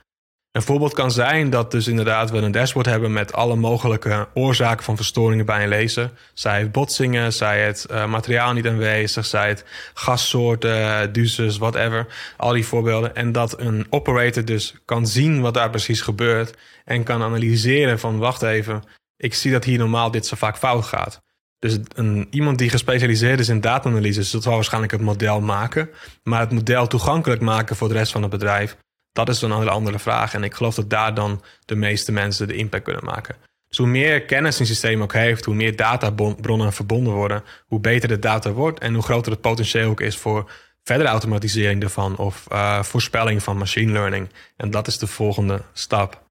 Een 0.50 0.62
voorbeeld 0.62 0.92
kan 0.92 1.10
zijn 1.10 1.50
dat 1.50 1.70
dus 1.70 1.86
inderdaad 1.86 2.30
we 2.30 2.36
een 2.36 2.52
dashboard 2.52 2.86
hebben 2.86 3.12
met 3.12 3.32
alle 3.32 3.56
mogelijke 3.56 4.28
oorzaken 4.34 4.84
van 4.84 4.96
verstoringen 4.96 5.46
bij 5.46 5.62
een 5.62 5.68
lezer. 5.68 6.10
Zij 6.34 6.60
het 6.60 6.72
botsingen, 6.72 7.32
zij 7.32 7.60
het 7.60 7.86
uh, 7.90 8.06
materiaal 8.06 8.52
niet 8.52 8.66
aanwezig, 8.66 9.26
zij 9.26 9.48
het 9.48 9.64
gassoorten, 9.94 11.12
duces, 11.12 11.58
whatever. 11.58 12.06
Al 12.36 12.52
die 12.52 12.66
voorbeelden. 12.66 13.14
En 13.14 13.32
dat 13.32 13.60
een 13.60 13.86
operator 13.90 14.44
dus 14.44 14.74
kan 14.84 15.06
zien 15.06 15.40
wat 15.40 15.54
daar 15.54 15.70
precies 15.70 16.00
gebeurt 16.00 16.54
en 16.84 17.02
kan 17.02 17.22
analyseren 17.22 17.98
van 17.98 18.18
wacht 18.18 18.42
even, 18.42 18.82
ik 19.16 19.34
zie 19.34 19.52
dat 19.52 19.64
hier 19.64 19.78
normaal 19.78 20.10
dit 20.10 20.26
zo 20.26 20.36
vaak 20.36 20.56
fout 20.56 20.84
gaat. 20.84 21.20
Dus 21.62 21.78
een, 21.94 22.26
iemand 22.30 22.58
die 22.58 22.70
gespecialiseerd 22.70 23.40
is 23.40 23.48
in 23.48 23.60
data-analyse 23.60 24.22
zal 24.22 24.54
waarschijnlijk 24.54 24.92
het 24.92 25.00
model 25.00 25.40
maken. 25.40 25.90
Maar 26.22 26.40
het 26.40 26.52
model 26.52 26.86
toegankelijk 26.86 27.40
maken 27.40 27.76
voor 27.76 27.88
de 27.88 27.94
rest 27.94 28.12
van 28.12 28.22
het 28.22 28.30
bedrijf, 28.30 28.76
dat 29.12 29.28
is 29.28 29.42
een 29.42 29.68
andere 29.68 29.98
vraag. 29.98 30.34
En 30.34 30.44
ik 30.44 30.54
geloof 30.54 30.74
dat 30.74 30.90
daar 30.90 31.14
dan 31.14 31.42
de 31.64 31.74
meeste 31.74 32.12
mensen 32.12 32.48
de 32.48 32.56
impact 32.56 32.84
kunnen 32.84 33.04
maken. 33.04 33.36
Dus 33.68 33.78
hoe 33.78 33.86
meer 33.86 34.22
kennis 34.22 34.58
een 34.58 34.66
systeem 34.66 35.02
ook 35.02 35.12
heeft, 35.12 35.44
hoe 35.44 35.54
meer 35.54 35.76
databronnen 35.76 36.72
verbonden 36.72 37.12
worden, 37.12 37.44
hoe 37.66 37.80
beter 37.80 38.08
de 38.08 38.18
data 38.18 38.50
wordt 38.50 38.78
en 38.78 38.94
hoe 38.94 39.02
groter 39.02 39.32
het 39.32 39.40
potentieel 39.40 39.90
ook 39.90 40.00
is 40.00 40.16
voor 40.16 40.50
verdere 40.82 41.08
automatisering 41.08 41.82
ervan 41.82 42.16
of 42.16 42.46
uh, 42.52 42.82
voorspelling 42.82 43.42
van 43.42 43.58
machine 43.58 43.92
learning. 43.92 44.28
En 44.56 44.70
dat 44.70 44.86
is 44.86 44.98
de 44.98 45.06
volgende 45.06 45.62
stap. 45.72 46.30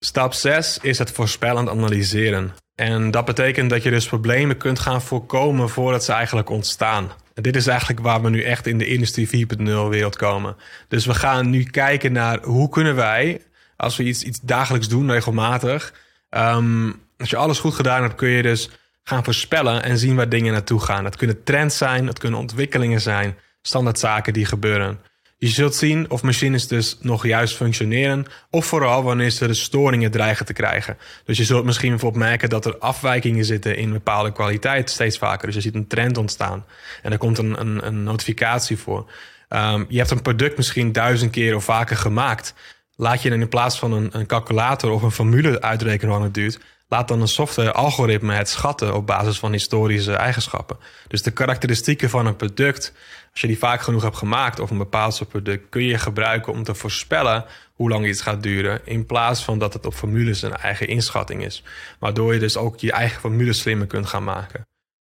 Stap 0.00 0.32
6 0.32 0.78
is 0.82 0.98
het 0.98 1.10
voorspellend 1.10 1.68
analyseren. 1.68 2.54
En 2.74 3.10
dat 3.10 3.24
betekent 3.24 3.70
dat 3.70 3.82
je 3.82 3.90
dus 3.90 4.06
problemen 4.06 4.56
kunt 4.56 4.78
gaan 4.78 5.02
voorkomen 5.02 5.68
voordat 5.68 6.04
ze 6.04 6.12
eigenlijk 6.12 6.50
ontstaan. 6.50 7.10
En 7.34 7.42
dit 7.42 7.56
is 7.56 7.66
eigenlijk 7.66 8.00
waar 8.00 8.22
we 8.22 8.30
nu 8.30 8.42
echt 8.42 8.66
in 8.66 8.78
de 8.78 8.86
industrie 8.86 9.46
4.0 9.56 9.64
wereld 9.64 10.16
komen. 10.16 10.56
Dus 10.88 11.06
we 11.06 11.14
gaan 11.14 11.50
nu 11.50 11.62
kijken 11.64 12.12
naar 12.12 12.42
hoe 12.42 12.68
kunnen 12.68 12.94
wij, 12.94 13.42
als 13.76 13.96
we 13.96 14.04
iets, 14.04 14.22
iets 14.22 14.40
dagelijks 14.40 14.88
doen, 14.88 15.10
regelmatig, 15.10 15.94
um, 16.30 17.02
als 17.16 17.30
je 17.30 17.36
alles 17.36 17.58
goed 17.58 17.74
gedaan 17.74 18.02
hebt, 18.02 18.14
kun 18.14 18.28
je 18.28 18.42
dus 18.42 18.70
gaan 19.02 19.24
voorspellen 19.24 19.82
en 19.82 19.98
zien 19.98 20.16
waar 20.16 20.28
dingen 20.28 20.52
naartoe 20.52 20.80
gaan. 20.80 21.04
Het 21.04 21.16
kunnen 21.16 21.44
trends 21.44 21.76
zijn, 21.76 22.06
het 22.06 22.18
kunnen 22.18 22.38
ontwikkelingen 22.38 23.00
zijn, 23.00 23.36
standaard 23.62 23.98
zaken 23.98 24.32
die 24.32 24.44
gebeuren. 24.44 25.00
Je 25.40 25.48
zult 25.48 25.74
zien 25.74 26.10
of 26.10 26.22
machines 26.22 26.66
dus 26.66 26.98
nog 27.00 27.26
juist 27.26 27.56
functioneren, 27.56 28.26
of 28.50 28.66
vooral 28.66 29.02
wanneer 29.02 29.30
ze 29.30 29.46
de 29.46 29.54
storingen 29.54 30.10
dreigen 30.10 30.46
te 30.46 30.52
krijgen. 30.52 30.96
Dus 31.24 31.38
je 31.38 31.44
zult 31.44 31.64
misschien 31.64 31.90
bijvoorbeeld 31.90 32.24
merken 32.24 32.48
dat 32.48 32.64
er 32.64 32.78
afwijkingen 32.78 33.44
zitten 33.44 33.76
in 33.76 33.92
bepaalde 33.92 34.32
kwaliteit 34.32 34.90
steeds 34.90 35.18
vaker. 35.18 35.46
Dus 35.46 35.54
je 35.54 35.60
ziet 35.60 35.74
een 35.74 35.86
trend 35.86 36.16
ontstaan 36.16 36.64
en 37.02 37.12
er 37.12 37.18
komt 37.18 37.38
een, 37.38 37.60
een, 37.60 37.86
een 37.86 38.02
notificatie 38.02 38.78
voor. 38.78 39.10
Um, 39.48 39.86
je 39.88 39.98
hebt 39.98 40.10
een 40.10 40.22
product 40.22 40.56
misschien 40.56 40.92
duizend 40.92 41.30
keer 41.30 41.54
of 41.54 41.64
vaker 41.64 41.96
gemaakt. 41.96 42.54
Laat 42.96 43.22
je 43.22 43.30
dan 43.30 43.40
in 43.40 43.48
plaats 43.48 43.78
van 43.78 43.92
een, 43.92 44.08
een 44.12 44.26
calculator 44.26 44.90
of 44.90 45.02
een 45.02 45.10
formule 45.10 45.60
uitrekenen 45.60 46.12
hoe 46.12 46.20
lang 46.20 46.24
het 46.24 46.34
duurt, 46.34 46.58
laat 46.88 47.08
dan 47.08 47.20
een 47.20 47.28
software-algoritme 47.28 48.34
het 48.34 48.48
schatten 48.48 48.94
op 48.94 49.06
basis 49.06 49.38
van 49.38 49.52
historische 49.52 50.14
eigenschappen. 50.14 50.78
Dus 51.08 51.22
de 51.22 51.30
karakteristieken 51.30 52.10
van 52.10 52.26
een 52.26 52.36
product, 52.36 52.92
als 53.30 53.40
je 53.40 53.46
die 53.46 53.58
vaak 53.58 53.80
genoeg 53.80 54.02
hebt 54.02 54.16
gemaakt 54.16 54.60
of 54.60 54.70
een 54.70 54.78
bepaald 54.78 55.14
soort 55.14 55.28
product, 55.28 55.68
kun 55.68 55.82
je 55.82 55.98
gebruiken 55.98 56.52
om 56.52 56.62
te 56.62 56.74
voorspellen 56.74 57.44
hoe 57.72 57.88
lang 57.88 58.06
iets 58.06 58.22
gaat 58.22 58.42
duren, 58.42 58.80
in 58.84 59.06
plaats 59.06 59.44
van 59.44 59.58
dat 59.58 59.72
het 59.72 59.86
op 59.86 59.94
formules 59.94 60.42
een 60.42 60.56
eigen 60.56 60.88
inschatting 60.88 61.44
is. 61.44 61.62
Waardoor 61.98 62.34
je 62.34 62.40
dus 62.40 62.56
ook 62.56 62.78
je 62.78 62.92
eigen 62.92 63.20
formule 63.20 63.52
slimmer 63.52 63.86
kunt 63.86 64.06
gaan 64.06 64.24
maken. 64.24 64.66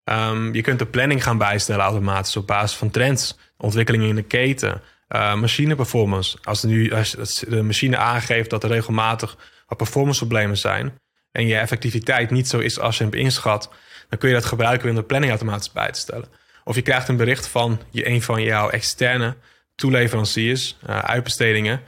Um, 0.04 0.54
je 0.54 0.62
kunt 0.62 0.78
de 0.78 0.86
planning 0.86 1.22
gaan 1.22 1.38
bijstellen 1.38 1.84
automatisch 1.84 2.36
op 2.36 2.46
basis 2.46 2.76
van 2.78 2.90
trends, 2.90 3.38
ontwikkelingen 3.56 4.08
in 4.08 4.14
de 4.14 4.22
keten, 4.22 4.82
uh, 5.08 5.34
machine 5.34 5.74
performance. 5.74 6.38
Als, 6.42 6.62
nu, 6.62 6.92
als 6.92 7.44
de 7.48 7.62
machine 7.62 7.96
aangeeft 7.96 8.50
dat 8.50 8.62
er 8.62 8.70
regelmatig 8.70 9.36
wat 9.66 9.78
performance 9.78 10.18
problemen 10.20 10.58
zijn, 10.58 10.98
en 11.32 11.46
je 11.46 11.56
effectiviteit 11.56 12.30
niet 12.30 12.48
zo 12.48 12.58
is 12.58 12.78
als 12.78 12.98
je 12.98 13.04
hem 13.04 13.12
inschat, 13.12 13.70
dan 14.08 14.18
kun 14.18 14.28
je 14.28 14.34
dat 14.34 14.44
gebruiken 14.44 14.88
om 14.88 14.94
de 14.94 15.02
planning 15.02 15.32
automatisch 15.32 15.72
bij 15.72 15.90
te 15.90 15.98
stellen. 15.98 16.28
Of 16.64 16.74
je 16.74 16.82
krijgt 16.82 17.08
een 17.08 17.16
bericht 17.16 17.46
van 17.46 17.80
je, 17.90 18.08
een 18.08 18.22
van 18.22 18.42
jouw 18.42 18.68
externe 18.68 19.36
toeleveranciers, 19.74 20.76
uh, 20.88 20.98
uitbestedingen. 20.98 21.80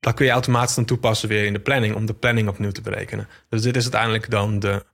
Dat 0.00 0.14
kun 0.14 0.26
je 0.26 0.32
automatisch 0.32 0.74
dan 0.74 0.84
toepassen 0.84 1.28
weer 1.28 1.44
in 1.44 1.52
de 1.52 1.60
planning 1.60 1.94
om 1.94 2.06
de 2.06 2.14
planning 2.14 2.48
opnieuw 2.48 2.70
te 2.70 2.80
berekenen. 2.80 3.28
Dus 3.48 3.62
dit 3.62 3.76
is 3.76 3.82
uiteindelijk 3.82 4.30
dan 4.30 4.58
de 4.58 4.84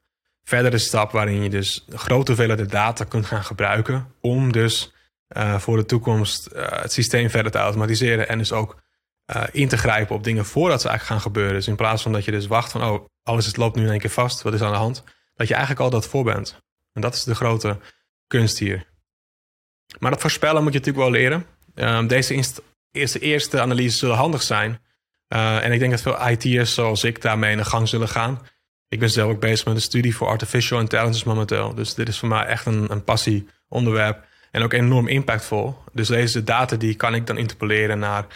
verdere 0.44 0.79
stap 0.79 1.12
waarin 1.12 1.42
je 1.42 1.51
dus 1.51 1.85
grote 1.88 2.31
hoeveelheden 2.31 2.68
data 2.68 3.05
kunt 3.05 3.27
gaan 3.27 3.44
gebruiken 3.44 4.12
om 4.20 4.53
dus 4.53 4.92
uh, 5.37 5.59
voor 5.59 5.77
de 5.77 5.85
toekomst 5.85 6.49
uh, 6.53 6.83
het 6.83 6.92
systeem 6.92 7.31
verder 7.31 7.53
te 7.53 7.59
automatiseren 7.59 8.29
en 8.29 8.38
dus 8.38 8.53
ook 8.53 8.83
uh, 9.35 9.43
in 9.53 9.69
te 9.69 9.77
grijpen 9.77 10.15
op 10.15 10.25
dingen 10.25 10.45
voordat 10.45 10.81
ze 10.81 10.89
eigenlijk 10.89 11.21
gaan 11.21 11.33
gebeuren. 11.33 11.55
Dus 11.55 11.69
in 11.69 11.77
plaats 11.77 12.03
van 12.03 12.12
dat 12.12 12.25
je 12.25 12.31
dus 12.31 12.47
wacht 12.47 12.73
van, 12.73 12.85
oh, 12.85 13.07
alles 13.23 13.47
het 13.47 13.57
loopt 13.57 13.77
nu 13.77 13.83
in 13.83 13.91
één 13.91 13.99
keer 13.99 14.11
vast, 14.11 14.43
wat 14.43 14.55
is 14.55 14.62
aan 14.62 14.73
de 14.73 14.79
hand? 14.79 15.05
Dat 15.35 15.49
je 15.49 15.55
eigenlijk 15.55 15.83
al 15.83 15.91
dat 15.91 16.07
voor 16.07 16.25
bent. 16.25 16.62
En 16.93 17.01
dat 17.01 17.15
is 17.15 17.25
de 17.25 17.35
grote 17.35 17.79
kunst 18.27 18.59
hier. 18.59 18.87
Maar 19.99 20.11
dat 20.11 20.21
voorspellen 20.21 20.62
moet 20.62 20.73
je 20.73 20.79
natuurlijk 20.79 21.11
wel 21.11 21.21
leren. 21.21 21.47
Um, 21.75 22.07
deze 22.07 22.45
eerste, 22.91 23.19
eerste 23.19 23.61
analyses 23.61 23.99
zullen 23.99 24.17
handig 24.17 24.43
zijn. 24.43 24.81
Uh, 25.29 25.65
en 25.65 25.73
ik 25.73 25.79
denk 25.79 25.91
dat 25.91 26.01
veel 26.01 26.29
IT'ers 26.29 26.75
zoals 26.75 27.05
ik 27.05 27.23
daarmee 27.23 27.51
in 27.51 27.57
de 27.57 27.65
gang 27.65 27.89
zullen 27.89 28.09
gaan. 28.09 28.47
Ik 28.89 28.99
ben 28.99 29.11
zelf 29.11 29.31
ook 29.31 29.41
bezig 29.41 29.67
met 29.67 29.75
een 29.75 29.81
studie 29.81 30.17
voor 30.17 30.29
artificial 30.29 30.81
intelligence 30.81 31.29
momenteel. 31.29 31.75
Dus 31.75 31.95
dit 31.95 32.09
is 32.09 32.19
voor 32.19 32.29
mij 32.29 32.45
echt 32.45 32.67
een, 32.67 32.91
een 32.91 33.05
passie 33.05 33.49
onderwerp. 33.69 34.25
En 34.51 34.62
ook 34.62 34.73
enorm 34.73 35.09
impactvol. 35.09 35.79
Dus 35.93 36.09
deze 36.09 36.45
data 36.45 36.77
die 36.77 36.95
kan 36.95 37.15
ik 37.15 37.27
dan 37.27 37.39
interpoleren 37.39 37.99
naar 37.99 38.27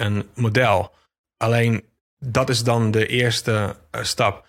een 0.00 0.28
model. 0.34 0.94
Alleen 1.36 1.84
dat 2.18 2.48
is 2.48 2.62
dan 2.62 2.90
de 2.90 3.06
eerste 3.06 3.76
uh, 3.94 4.02
stap. 4.02 4.46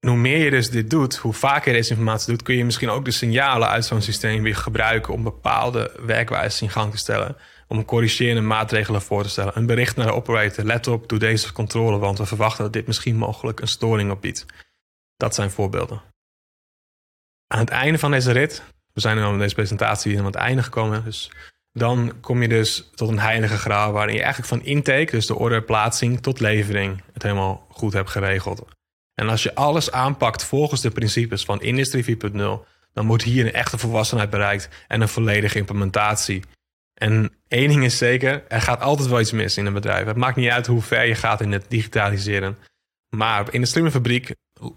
hoe 0.00 0.16
meer 0.16 0.44
je 0.44 0.50
dus 0.50 0.70
dit 0.70 0.90
doet, 0.90 1.16
hoe 1.16 1.32
vaker 1.32 1.70
je 1.70 1.76
deze 1.76 1.90
informatie 1.90 2.30
doet, 2.30 2.42
kun 2.42 2.56
je 2.56 2.64
misschien 2.64 2.88
ook 2.88 3.04
de 3.04 3.10
signalen 3.10 3.68
uit 3.68 3.84
zo'n 3.84 4.02
systeem 4.02 4.42
weer 4.42 4.56
gebruiken 4.56 5.14
om 5.14 5.22
bepaalde 5.22 5.92
werkwijzen 6.00 6.66
in 6.66 6.72
gang 6.72 6.90
te 6.90 6.98
stellen. 6.98 7.36
Om 7.68 7.84
corrigerende 7.84 8.40
maatregelen 8.40 9.02
voor 9.02 9.22
te 9.22 9.28
stellen. 9.28 9.56
Een 9.56 9.66
bericht 9.66 9.96
naar 9.96 10.06
de 10.06 10.12
operator: 10.12 10.64
let 10.64 10.86
op, 10.86 11.08
doe 11.08 11.18
deze 11.18 11.52
controle, 11.52 11.98
want 11.98 12.18
we 12.18 12.26
verwachten 12.26 12.64
dat 12.64 12.72
dit 12.72 12.86
misschien 12.86 13.16
mogelijk 13.16 13.60
een 13.60 13.68
storing 13.68 14.10
opbiedt. 14.10 14.46
Dat 15.16 15.34
zijn 15.34 15.50
voorbeelden. 15.50 16.02
Aan 17.46 17.58
het 17.58 17.68
einde 17.68 17.98
van 17.98 18.10
deze 18.10 18.32
rit, 18.32 18.62
we 18.92 19.00
zijn 19.00 19.16
nu 19.16 19.22
al 19.22 19.38
deze 19.38 19.54
presentatie 19.54 20.18
aan 20.18 20.24
het 20.24 20.34
einde 20.34 20.62
gekomen, 20.62 21.04
dus 21.04 21.30
dan 21.72 22.12
kom 22.20 22.42
je 22.42 22.48
dus 22.48 22.90
tot 22.94 23.08
een 23.08 23.18
heilige 23.18 23.58
graal 23.58 23.92
waarin 23.92 24.14
je 24.14 24.22
eigenlijk 24.22 24.52
van 24.52 24.64
intake, 24.64 25.10
dus 25.10 25.26
de 25.26 25.34
orderplaatsing, 25.34 26.20
tot 26.20 26.40
levering 26.40 27.02
het 27.12 27.22
helemaal 27.22 27.66
goed 27.68 27.92
hebt 27.92 28.10
geregeld. 28.10 28.64
En 29.14 29.28
als 29.28 29.42
je 29.42 29.54
alles 29.54 29.92
aanpakt 29.92 30.44
volgens 30.44 30.80
de 30.80 30.90
principes 30.90 31.44
van 31.44 31.62
Industrie 31.62 32.16
4.0, 32.32 32.40
dan 32.92 33.06
moet 33.06 33.22
hier 33.22 33.46
een 33.46 33.52
echte 33.52 33.78
volwassenheid 33.78 34.30
bereikt 34.30 34.68
en 34.88 35.00
een 35.00 35.08
volledige 35.08 35.58
implementatie. 35.58 36.42
En 36.94 37.32
één 37.48 37.68
ding 37.68 37.84
is 37.84 37.98
zeker, 37.98 38.44
er 38.48 38.60
gaat 38.60 38.80
altijd 38.80 39.08
wel 39.08 39.20
iets 39.20 39.32
mis 39.32 39.56
in 39.56 39.66
een 39.66 39.72
bedrijf. 39.72 40.06
Het 40.06 40.16
maakt 40.16 40.36
niet 40.36 40.50
uit 40.50 40.66
hoe 40.66 40.82
ver 40.82 41.04
je 41.04 41.14
gaat 41.14 41.40
in 41.40 41.52
het 41.52 41.64
digitaliseren. 41.68 42.58
Maar 43.08 43.52
in 43.52 43.60
de 43.60 43.66
slimme 43.66 43.90
fabriek 43.90 44.34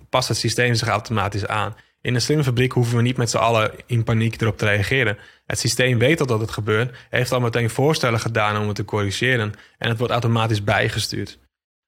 past 0.09 0.27
het 0.27 0.37
systeem 0.37 0.73
zich 0.75 0.87
automatisch 0.87 1.47
aan. 1.47 1.75
In 2.03 2.15
een 2.15 2.21
slimme 2.21 2.43
fabriek 2.43 2.71
hoeven 2.71 2.95
we 2.95 3.01
niet 3.01 3.17
met 3.17 3.29
z'n 3.29 3.37
allen 3.37 3.71
in 3.85 4.03
paniek 4.03 4.41
erop 4.41 4.57
te 4.57 4.65
reageren. 4.65 5.17
Het 5.45 5.59
systeem 5.59 5.97
weet 5.97 6.19
al 6.19 6.25
dat 6.25 6.39
het 6.39 6.51
gebeurt, 6.51 6.97
heeft 7.09 7.31
al 7.31 7.39
meteen 7.39 7.69
voorstellen 7.69 8.19
gedaan 8.19 8.61
om 8.61 8.67
het 8.67 8.75
te 8.75 8.85
corrigeren 8.85 9.53
en 9.77 9.89
het 9.89 9.97
wordt 9.97 10.13
automatisch 10.13 10.63
bijgestuurd. 10.63 11.39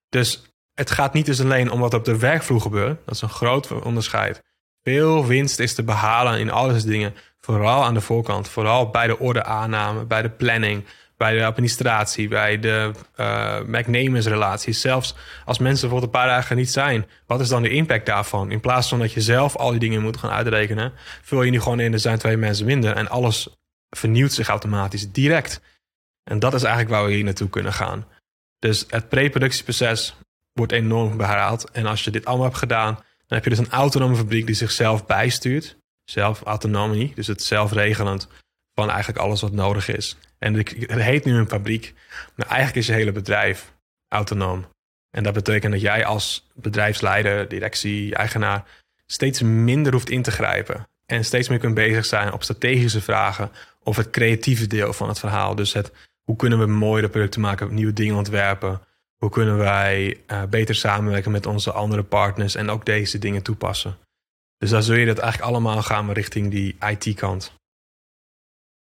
Dus 0.10 0.44
het 0.74 0.92
gaat 0.92 1.14
niet 1.14 1.26
dus 1.26 1.42
alleen 1.42 1.72
om 1.72 1.80
wat 1.80 1.94
op 1.94 2.06
de 2.06 2.18
werkvloer 2.18 2.62
gebeurt, 2.62 3.00
dat 3.06 3.16
is 3.16 3.22
een 3.22 3.30
groot 3.30 3.72
onderscheid. 3.84 4.44
Veel 4.84 5.26
winst 5.26 5.60
is 5.60 5.74
te 5.74 5.84
behalen 5.84 6.40
in 6.40 6.52
alles 6.52 6.84
dingen, 6.84 7.16
vooral 7.40 7.84
aan 7.84 7.94
de 7.94 8.02
voorkant, 8.02 8.50
vooral 8.50 8.90
bij 8.90 9.08
de 9.08 9.20
ordeaanname, 9.20 10.06
bij 10.06 10.22
de 10.22 10.30
planning, 10.30 10.86
bij 11.18 11.38
de 11.38 11.46
administratie, 11.46 12.28
bij 12.28 12.60
de 12.60 12.92
uh, 13.18 13.60
werknemersrelaties. 13.60 14.82
Zelfs 14.82 15.16
als 15.46 15.60
mensen 15.60 15.90
voor 15.90 16.02
een 16.02 16.10
paar 16.10 16.28
dagen 16.28 16.56
niet 16.56 16.72
zijn, 16.72 17.06
wat 17.26 17.40
is 17.40 17.50
dan 17.50 17.62
de 17.62 17.70
impact 17.70 18.06
daarvan? 18.06 18.52
In 18.52 18.60
plaats 18.60 18.88
van 18.90 19.00
dat 19.00 19.14
je 19.14 19.22
zelf 19.22 19.56
al 19.56 19.72
die 19.72 19.80
dingen 19.80 20.02
moet 20.02 20.18
gaan 20.18 20.32
uitrekenen, 20.32 20.94
vul 21.22 21.44
je 21.44 21.52
nu 21.52 21.62
gewoon 21.62 21.80
in, 21.80 21.94
er 21.94 22.00
zijn 22.00 22.18
twee 22.18 22.38
mensen 22.38 22.66
minder 22.66 22.96
en 22.96 23.10
alles 23.10 23.48
vernieuwt 23.90 24.34
zich 24.34 24.48
automatisch 24.48 25.12
direct. 25.12 25.62
En 26.24 26.40
dat 26.40 26.54
is 26.54 26.64
eigenlijk 26.64 26.96
waar 26.96 27.06
we 27.06 27.14
hier 27.14 27.24
naartoe 27.24 27.50
kunnen 27.50 27.74
gaan. 27.74 28.08
Dus 28.60 28.86
het 28.88 29.10
preproductieproces 29.10 30.16
wordt 30.54 30.72
enorm 30.72 31.18
behaald. 31.18 31.72
En 31.72 31.86
als 31.86 32.04
je 32.04 32.12
dit 32.12 32.26
allemaal 32.26 32.46
hebt 32.46 32.58
gedaan, 32.58 32.94
dan 32.94 33.04
heb 33.38 33.44
je 33.44 33.50
dus 33.50 33.60
een 33.60 33.70
autonome 33.70 34.16
fabriek 34.16 34.46
die 34.46 34.56
zichzelf 34.56 35.06
bijstuurt. 35.06 35.78
Zelf 36.04 36.42
autonomie, 36.42 37.12
dus 37.16 37.28
het 37.28 37.44
zelfregelend 37.44 38.28
van 38.76 38.90
eigenlijk 38.90 39.20
alles 39.20 39.42
wat 39.42 39.52
nodig 39.52 39.88
is. 39.88 40.18
En 40.38 40.54
het 40.54 41.02
heet 41.02 41.26
nu 41.26 41.38
een 41.38 41.48
fabriek, 41.48 41.94
maar 42.36 42.48
eigenlijk 42.48 42.78
is 42.78 42.88
je 42.88 42.94
hele 42.94 43.12
bedrijf 43.12 43.74
autonoom. 44.08 44.66
En 45.12 45.24
dat 45.24 45.34
betekent 45.34 45.72
dat 45.72 45.82
jij 45.82 46.06
als 46.06 46.50
bedrijfsleider, 46.54 47.48
directie, 47.48 48.16
eigenaar 48.16 48.64
steeds 49.06 49.42
minder 49.42 49.94
hoeft 49.94 50.10
in 50.10 50.22
te 50.22 50.32
grijpen. 50.32 50.88
En 51.06 51.26
steeds 51.26 51.50
meer 51.50 51.60
kunt 51.60 51.74
bezig 51.74 52.06
zijn 52.06 52.34
op 52.34 52.44
strategische 52.44 53.02
vragen 53.02 53.52
of 53.84 53.98
het 53.98 54.10
creatieve 54.10 54.68
deel 54.68 54.94
van 54.94 55.08
het 55.08 55.20
verhaal. 55.20 55.56
Dus 55.56 55.74
het, 55.74 55.92
hoe 56.24 56.36
kunnen 56.36 56.60
we 56.60 56.66
mooiere 56.66 57.10
producten 57.10 57.42
maken, 57.42 57.74
nieuwe 57.74 57.94
dingen 57.94 58.16
ontwerpen? 58.16 58.82
Hoe 59.18 59.30
kunnen 59.30 59.58
wij 59.58 60.18
uh, 60.28 60.44
beter 60.44 60.76
samenwerken 60.76 61.32
met 61.32 61.46
onze 61.46 61.72
andere 61.72 62.04
partners 62.04 62.56
en 62.56 62.70
ook 62.70 62.86
deze 62.86 63.20
dingen 63.20 63.42
toepassen? 63.42 63.98
Dus 64.58 64.70
dan 64.70 64.84
zul 64.84 64.96
je 64.96 65.06
dat 65.06 65.18
eigenlijk 65.18 65.52
allemaal 65.52 65.82
gaan 65.82 66.12
richting 66.12 66.52
die 66.52 66.76
IT-kant. 66.90 67.54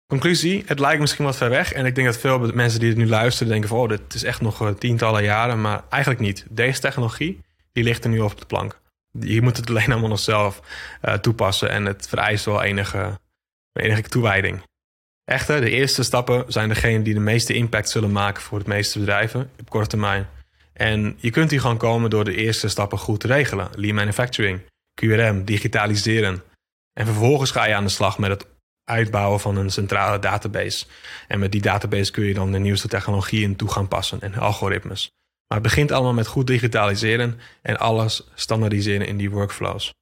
Conclusie, 0.06 0.62
het 0.66 0.78
lijkt 0.78 1.00
misschien 1.00 1.24
wat 1.24 1.36
ver 1.36 1.50
weg. 1.50 1.72
En 1.72 1.86
ik 1.86 1.94
denk 1.94 2.06
dat 2.06 2.18
veel 2.18 2.38
mensen 2.38 2.80
die 2.80 2.88
het 2.88 2.98
nu 2.98 3.08
luisteren 3.08 3.52
denken 3.52 3.68
van... 3.68 3.78
oh, 3.78 3.88
dit 3.88 4.14
is 4.14 4.22
echt 4.22 4.40
nog 4.40 4.62
eh, 4.62 4.68
tientallen 4.68 5.22
jaren. 5.22 5.60
Maar 5.60 5.84
eigenlijk 5.88 6.22
niet. 6.22 6.46
Deze 6.48 6.80
technologie, 6.80 7.40
die 7.72 7.84
ligt 7.84 8.04
er 8.04 8.10
nu 8.10 8.20
op 8.20 8.38
de 8.38 8.46
plank. 8.46 8.80
Je 9.20 9.42
moet 9.42 9.56
het 9.56 9.68
alleen 9.68 9.90
allemaal 9.90 10.08
nog 10.08 10.18
zelf 10.18 10.60
uh, 11.02 11.14
toepassen. 11.14 11.70
En 11.70 11.84
het 11.84 12.08
vereist 12.08 12.44
wel 12.44 12.62
enige, 12.62 13.20
enige 13.72 14.02
toewijding. 14.02 14.62
Echter, 15.24 15.60
de 15.60 15.70
eerste 15.70 16.02
stappen 16.02 16.44
zijn 16.48 16.68
degene 16.68 17.02
die 17.02 17.14
de 17.14 17.20
meeste 17.20 17.54
impact 17.54 17.88
zullen 17.88 18.12
maken... 18.12 18.42
voor 18.42 18.58
de 18.58 18.68
meeste 18.68 18.98
bedrijven 18.98 19.50
op 19.60 19.70
korte 19.70 19.88
termijn. 19.88 20.28
En 20.72 21.16
je 21.18 21.30
kunt 21.30 21.50
hier 21.50 21.60
gewoon 21.60 21.76
komen 21.76 22.10
door 22.10 22.24
de 22.24 22.34
eerste 22.34 22.68
stappen 22.68 22.98
goed 22.98 23.20
te 23.20 23.26
regelen. 23.26 23.68
Lean 23.74 23.94
manufacturing, 23.94 24.60
QRM, 25.00 25.44
digitaliseren. 25.44 26.42
En 26.92 27.06
vervolgens 27.06 27.50
ga 27.50 27.64
je 27.64 27.74
aan 27.74 27.84
de 27.84 27.90
slag 27.90 28.18
met 28.18 28.30
het 28.30 28.46
uitbouwen 28.86 29.40
van 29.40 29.56
een 29.56 29.70
centrale 29.70 30.18
database. 30.18 30.86
En 31.28 31.38
met 31.38 31.52
die 31.52 31.60
database 31.60 32.10
kun 32.10 32.24
je 32.24 32.34
dan 32.34 32.52
de 32.52 32.58
nieuwste 32.58 32.88
technologieën 32.88 33.56
toe 33.56 33.70
gaan 33.70 33.88
passen 33.88 34.20
en 34.20 34.34
algoritmes. 34.34 35.10
Maar 35.48 35.58
het 35.58 35.66
begint 35.66 35.92
allemaal 35.92 36.12
met 36.12 36.26
goed 36.26 36.46
digitaliseren 36.46 37.40
en 37.62 37.78
alles 37.78 38.28
standaardiseren 38.34 39.06
in 39.06 39.16
die 39.16 39.30
workflows. 39.30 39.94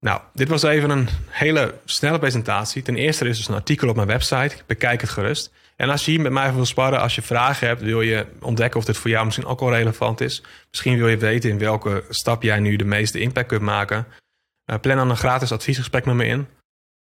Nou, 0.00 0.20
dit 0.32 0.48
was 0.48 0.62
even 0.62 0.90
een 0.90 1.08
hele 1.28 1.74
snelle 1.84 2.18
presentatie. 2.18 2.82
Ten 2.82 2.96
eerste 2.96 3.28
is 3.28 3.36
dus 3.36 3.48
een 3.48 3.54
artikel 3.54 3.88
op 3.88 3.96
mijn 3.96 4.08
website. 4.08 4.56
Bekijk 4.66 5.00
het 5.00 5.10
gerust. 5.10 5.52
En 5.76 5.90
als 5.90 6.04
je 6.04 6.10
hier 6.10 6.20
met 6.20 6.32
mij 6.32 6.54
wil 6.54 6.64
sparren, 6.64 7.00
als 7.00 7.14
je 7.14 7.22
vragen 7.22 7.66
hebt, 7.66 7.82
wil 7.82 8.00
je 8.00 8.26
ontdekken 8.40 8.80
of 8.80 8.86
dit 8.86 8.96
voor 8.96 9.10
jou 9.10 9.24
misschien 9.24 9.46
ook 9.46 9.60
wel 9.60 9.74
relevant 9.74 10.20
is. 10.20 10.42
Misschien 10.70 10.96
wil 10.96 11.08
je 11.08 11.16
weten 11.16 11.50
in 11.50 11.58
welke 11.58 12.04
stap 12.08 12.42
jij 12.42 12.60
nu 12.60 12.76
de 12.76 12.84
meeste 12.84 13.20
impact 13.20 13.48
kunt 13.48 13.62
maken. 13.62 14.06
Uh, 14.70 14.78
plan 14.80 14.96
dan 14.96 15.10
een 15.10 15.16
gratis 15.16 15.52
adviesgesprek 15.52 16.04
met 16.04 16.14
me 16.14 16.24
in. 16.24 16.46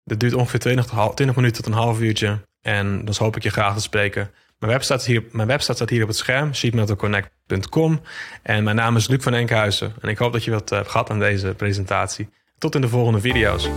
Dat 0.08 0.20
duurt 0.20 0.34
ongeveer 0.34 0.60
20, 0.60 0.86
20 0.86 1.36
minuten 1.36 1.64
tot 1.64 1.74
een 1.74 1.80
half 1.80 2.00
uurtje. 2.00 2.40
En 2.62 3.06
dan 3.06 3.16
hoop 3.18 3.36
ik 3.36 3.44
je 3.44 3.50
graag 3.50 3.76
te 3.76 3.82
spreken. 3.82 4.32
Mijn 4.60 4.72
website, 4.72 5.12
hier, 5.12 5.24
mijn 5.32 5.48
website 5.48 5.74
staat 5.74 5.90
hier 5.90 6.02
op 6.02 6.08
het 6.08 6.18
scherm, 6.18 6.54
sheetmetalconnect.com. 6.54 8.02
En 8.44 8.64
mijn 8.64 8.76
naam 8.76 8.96
is 8.96 9.08
Luc 9.08 9.24
van 9.24 9.34
Enkhuizen. 9.34 9.94
En 10.02 10.10
ik 10.10 10.18
hoop 10.18 10.34
dat 10.34 10.44
je 10.44 10.52
wat 10.52 10.70
hebt 10.70 10.90
gehad 10.90 11.10
aan 11.10 11.20
deze 11.20 11.54
presentatie. 11.58 12.30
Tot 12.58 12.76
in 12.76 12.82
de 12.82 12.90
volgende 12.90 13.20
video's. 13.20 13.70